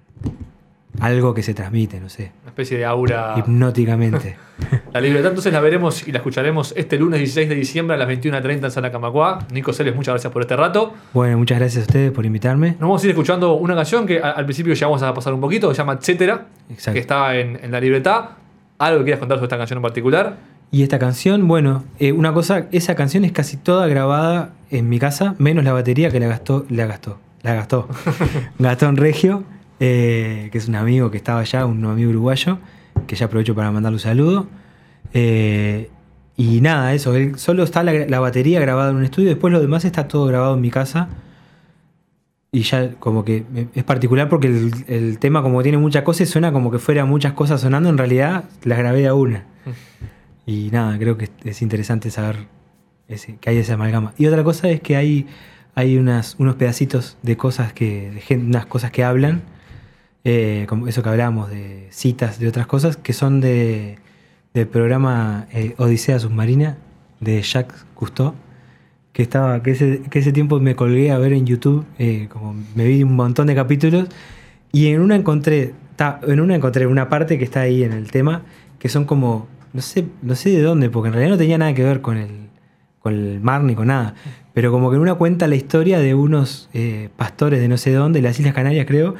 algo 1.01 1.33
que 1.35 1.43
se 1.43 1.55
transmite, 1.55 2.01
no 2.01 2.09
sé, 2.09 2.33
Una 2.43 2.51
especie 2.51 2.79
de 2.79 2.85
aura. 2.85 3.35
hipnóticamente. 3.39 4.37
La 4.93 5.01
libreta 5.01 5.29
entonces 5.29 5.53
la 5.53 5.61
veremos 5.61 6.07
y 6.07 6.13
la 6.13 6.19
escucharemos 6.19 6.75
este 6.77 6.99
lunes 6.99 7.19
16 7.19 7.49
de 7.49 7.55
diciembre 7.55 7.95
a 7.97 7.99
las 7.99 8.09
21.30 8.09 8.65
en 8.65 8.71
Sala 8.71 8.93
Camacuá. 8.93 9.39
Nico 9.53 9.73
Celes, 9.73 9.95
muchas 9.97 10.13
gracias 10.13 10.33
por 10.33 10.43
este 10.43 10.55
rato. 10.57 10.93
bueno, 11.15 11.39
muchas 11.39 11.59
gracias 11.59 11.85
a 11.85 11.87
ustedes 11.87 12.13
por 12.13 12.27
invitarme. 12.27 12.73
Nos 12.73 12.81
vamos 12.81 13.03
a 13.03 13.07
ir 13.07 13.11
escuchando 13.11 13.55
una 13.55 13.75
canción 13.75 14.07
que 14.07 14.21
al 14.21 14.45
principio 14.45 14.75
ya 14.75 14.87
vamos 14.87 15.03
a 15.03 15.13
pasar 15.15 15.33
un 15.33 15.41
poquito, 15.41 15.71
se 15.73 15.79
llama 15.79 15.95
Etcétera, 15.95 16.47
Exacto. 16.71 16.93
que 16.95 17.01
está 17.01 17.37
en, 17.37 17.59
en 17.63 17.73
la 17.73 17.81
libreta. 17.81 18.37
¿Algo 18.79 18.99
que 18.99 19.05
quieras 19.05 19.21
contar 19.21 19.39
sobre 19.39 19.47
esta 19.47 19.59
canción 19.59 19.79
en 19.79 19.83
particular? 19.83 20.37
Y 20.71 20.83
esta 20.83 20.99
canción, 20.99 21.49
bueno, 21.49 21.85
eh, 21.99 22.13
una 22.13 22.33
cosa, 22.33 22.67
esa 22.73 22.95
canción 22.95 23.25
es 23.25 23.33
casi 23.33 23.57
toda 23.57 23.87
grabada 23.87 24.51
en 24.71 24.89
mi 24.89 24.99
casa, 24.99 25.35
menos 25.39 25.65
la 25.65 25.73
batería 25.73 26.11
que 26.11 26.19
la 26.21 26.27
gastó, 26.29 26.65
la 26.71 26.87
gastó, 26.87 27.19
la 27.43 27.55
gastó. 27.55 27.89
Gastón 28.59 28.97
Regio, 28.97 29.45
eh, 29.85 30.49
que 30.53 30.59
es 30.59 30.69
un 30.69 30.77
amigo 30.77 31.11
que 31.11 31.17
estaba 31.17 31.41
allá, 31.41 31.67
un 31.67 31.85
amigo 31.85 32.11
uruguayo, 32.11 32.59
que 33.09 33.17
ya 33.17 33.27
aprovecho 33.27 33.53
para 33.57 33.73
mandarle 33.73 33.97
un 33.97 34.01
saludo. 34.01 34.47
Eh, 35.13 35.91
y 36.37 36.61
nada, 36.61 36.95
eso, 36.95 37.17
él, 37.17 37.37
solo 37.37 37.65
está 37.65 37.83
la, 37.83 38.21
batería 38.21 38.61
grabada 38.61 38.91
en 38.91 38.97
un 38.99 39.03
estudio, 39.03 39.31
después 39.31 39.53
lo 39.53 39.61
demás 39.61 39.85
está 39.85 40.07
todo 40.07 40.27
grabado 40.27 40.55
en 40.55 40.61
mi 40.61 40.71
casa. 40.71 41.09
Y 42.53 42.63
ya 42.63 42.93
como 43.01 43.25
que 43.25 43.45
es 43.75 43.83
particular 43.83 44.29
porque 44.29 44.47
el, 44.87 45.19
tema 45.19 45.43
como 45.43 45.61
tiene 45.65 45.79
muchas 45.79 46.05
cosas, 46.05 46.29
suena 46.29 46.53
como 46.53 46.71
que 46.71 46.79
fuera 46.79 47.05
muchas 47.05 47.33
cosas 47.33 47.61
sonando, 47.61 47.89
en 47.89 47.99
realidad 47.99 48.45
las 48.63 48.79
grabé 48.79 49.09
a 49.09 49.15
una. 49.15 49.47
Y 50.47 50.69
nada, 50.71 50.97
creo 50.97 51.19
que 51.19 51.29
es 51.43 51.61
interesante 51.61 52.09
saber 52.13 52.47
ese- 53.09 53.37
que 53.41 53.51
hay 53.51 53.57
esa 53.57 53.75
amalgama. 53.75 54.15
Y 54.17 54.27
otra 54.27 54.45
cosa 54.45 54.69
es 54.69 54.81
que 54.81 54.95
hay, 54.95 55.27
hay 55.75 55.97
unos 55.97 56.37
pedacitos 56.57 57.17
de 57.23 57.37
cosas 57.37 57.73
que, 57.73 58.23
unas 58.31 58.67
cosas 58.67 58.93
que 58.93 59.03
hablan, 59.03 59.43
eh, 60.25 60.67
como 60.69 60.89
eso 60.89 61.03
que 61.03 61.09
hablamos 61.09 61.51
de 61.51 61.89
citas 61.91 62.39
de 62.39 62.49
otras 62.49 62.67
cosas, 62.67 62.97
que 62.97 63.13
son 63.13 63.41
de, 63.41 63.99
del 64.55 64.67
programa 64.69 65.47
eh, 65.53 65.75
Odisea 65.79 66.19
Submarina 66.19 66.77
de 67.21 67.43
Jacques 67.43 67.85
Cousteau, 67.95 68.35
que 69.13 69.23
estaba, 69.23 69.63
que 69.63 69.73
ese, 69.73 70.03
que 70.11 70.21
ese 70.21 70.33
tiempo 70.33 70.59
me 70.61 70.75
colgué 70.75 71.11
a 71.11 71.19
ver 71.19 71.33
en 71.33 71.45
YouTube, 71.47 71.85
eh, 71.99 72.29
como 72.31 72.55
me 72.75 72.85
vi 72.87 73.03
un 73.03 73.15
montón 73.17 73.47
de 73.47 73.55
capítulos, 73.55 74.09
y 74.73 74.87
en 74.89 75.01
una 75.01 75.17
encontré, 75.17 75.75
ta- 75.97 76.19
en 76.27 76.41
una 76.41 76.55
encontré 76.55 76.87
una 76.87 77.09
parte 77.09 77.37
que 77.39 77.45
está 77.45 77.61
ahí 77.61 77.85
en 77.85 77.93
el 77.93 78.11
tema, 78.11 78.43
que 78.79 78.89
son 78.89 79.05
como, 79.05 79.49
no 79.73 79.83
sé, 79.83 80.07
no 80.23 80.35
sé 80.35 80.51
de 80.51 80.63
dónde, 80.63 80.89
porque 80.89 81.09
en 81.09 81.13
realidad 81.15 81.33
no 81.35 81.39
tenía 81.39 81.59
nada 81.59 81.75
que 81.75 81.85
ver 81.85 82.01
con 82.01 82.17
el, 82.17 82.49
con 83.01 83.13
el 83.15 83.41
mar 83.41 83.63
ni 83.65 83.75
con 83.75 83.89
nada, 83.89 84.15
pero 84.55 84.71
como 84.73 84.89
que 84.91 84.97
en 84.97 85.03
una 85.03 85.15
cuenta 85.15 85.47
la 85.47 85.57
historia 85.57 85.99
de 85.99 86.15
unos 86.15 86.71
eh, 86.73 87.11
pastores 87.17 87.61
de 87.61 87.69
no 87.69 87.77
sé 87.77 87.93
dónde, 87.93 88.23
las 88.23 88.39
Islas 88.41 88.55
Canarias 88.55 88.87
creo, 88.89 89.15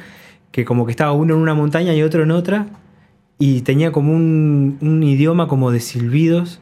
que 0.53 0.63
como 0.63 0.85
que 0.85 0.91
estaba 0.91 1.11
uno 1.11 1.33
en 1.33 1.41
una 1.41 1.55
montaña 1.55 1.93
y 1.93 2.03
otro 2.03 2.23
en 2.23 2.31
otra, 2.31 2.67
y 3.39 3.61
tenía 3.61 3.91
como 3.91 4.13
un, 4.13 4.77
un 4.79 5.03
idioma 5.03 5.47
como 5.47 5.71
de 5.71 5.79
silbidos, 5.79 6.61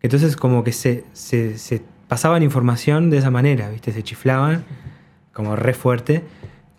entonces 0.00 0.36
como 0.36 0.64
que 0.64 0.72
se, 0.72 1.04
se, 1.12 1.82
pasaban 2.08 2.42
información 2.42 3.10
de 3.10 3.18
esa 3.18 3.30
manera, 3.30 3.68
¿viste? 3.68 3.92
Se 3.92 4.02
chiflaban 4.02 4.64
como 5.34 5.54
re 5.54 5.74
fuerte 5.74 6.24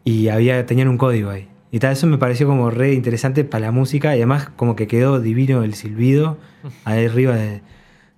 y 0.04 0.30
había, 0.30 0.66
tenían 0.66 0.88
un 0.88 0.98
código 0.98 1.30
ahí. 1.30 1.48
Y 1.72 1.78
tal, 1.78 1.94
eso 1.94 2.08
me 2.08 2.18
pareció 2.18 2.48
como 2.48 2.72
re 2.72 2.94
interesante 2.94 3.44
para 3.44 3.68
la 3.68 3.72
música 3.72 4.16
y 4.16 4.20
además 4.20 4.50
como 4.56 4.76
que 4.76 4.88
quedó 4.88 5.22
divino 5.22 5.64
el 5.64 5.76
silbido 5.76 6.40
ahí 6.86 7.06
arriba 7.06 7.36
de, 7.36 7.62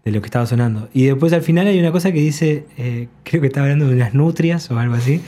de 0.05 0.11
lo 0.11 0.21
que 0.21 0.27
estaba 0.27 0.45
sonando. 0.45 0.87
Y 0.93 1.03
después 1.03 1.33
al 1.33 1.41
final 1.41 1.67
hay 1.67 1.77
una 1.77 1.91
cosa 1.91 2.13
que 2.13 2.21
dice, 2.21 2.65
eh, 2.77 3.09
creo 3.23 3.41
que 3.41 3.47
está 3.47 3.61
hablando 3.61 3.87
de 3.87 3.95
unas 3.95 4.13
nutrias 4.13 4.71
o 4.71 4.79
algo 4.79 4.95
así, 4.95 5.21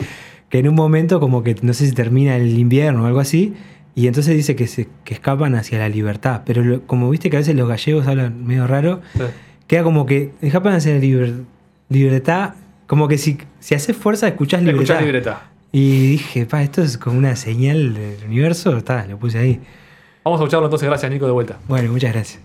que 0.54 0.60
en 0.60 0.68
un 0.68 0.76
momento 0.76 1.20
como 1.20 1.42
que 1.42 1.56
no 1.64 1.74
sé 1.74 1.88
si 1.88 1.94
termina 1.94 2.36
el 2.36 2.60
invierno 2.60 3.02
o 3.02 3.06
algo 3.08 3.20
así, 3.20 3.56
y 3.96 4.06
entonces 4.06 4.36
dice 4.36 4.56
que, 4.56 4.68
se, 4.68 4.88
que 5.04 5.16
escapan 5.16 5.56
hacia 5.56 5.80
la 5.80 5.90
libertad. 5.90 6.44
Pero 6.46 6.64
lo- 6.64 6.82
como 6.84 7.10
viste 7.10 7.32
que 7.32 7.38
a 7.38 7.40
veces 7.40 7.56
los 7.56 7.68
gallegos 7.68 8.06
hablan 8.06 8.46
medio 8.46 8.68
raro, 8.68 9.02
queda 9.66 9.82
como 9.82 10.06
que 10.06 10.30
escapan 10.44 10.74
hacia 10.76 10.94
la 10.94 11.00
liber- 11.00 11.44
libertad, 11.90 12.54
como 12.86 13.08
que 13.08 13.18
si, 13.18 13.40
si 13.60 13.74
haces 13.74 13.98
fuerza 13.98 14.28
escuchás 14.28 14.62
libertad. 14.62 14.82
Escuchás 14.84 15.02
libreta. 15.02 15.42
Y 15.72 16.08
dije, 16.12 16.46
pa, 16.46 16.62
esto 16.62 16.84
es 16.84 17.00
como 17.00 17.18
una 17.18 17.36
señal 17.36 17.96
del 17.96 18.24
universo, 18.28 18.78
está, 18.78 19.08
lo 19.08 19.18
puse 19.18 19.40
ahí. 19.40 19.60
Vamos 20.24 20.40
a 20.40 20.44
escucharlo 20.44 20.68
entonces, 20.68 20.88
gracias 20.88 21.12
Nico 21.12 21.26
de 21.26 21.32
vuelta. 21.32 21.58
Bueno, 21.68 21.92
muchas 21.92 22.14
gracias. 22.14 22.40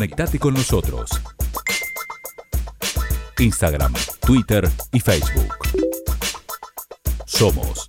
Conectate 0.00 0.38
con 0.38 0.54
nosotros. 0.54 1.10
Instagram, 3.38 3.92
Twitter 4.24 4.66
y 4.92 5.00
Facebook. 5.00 5.54
Somos. 7.26 7.79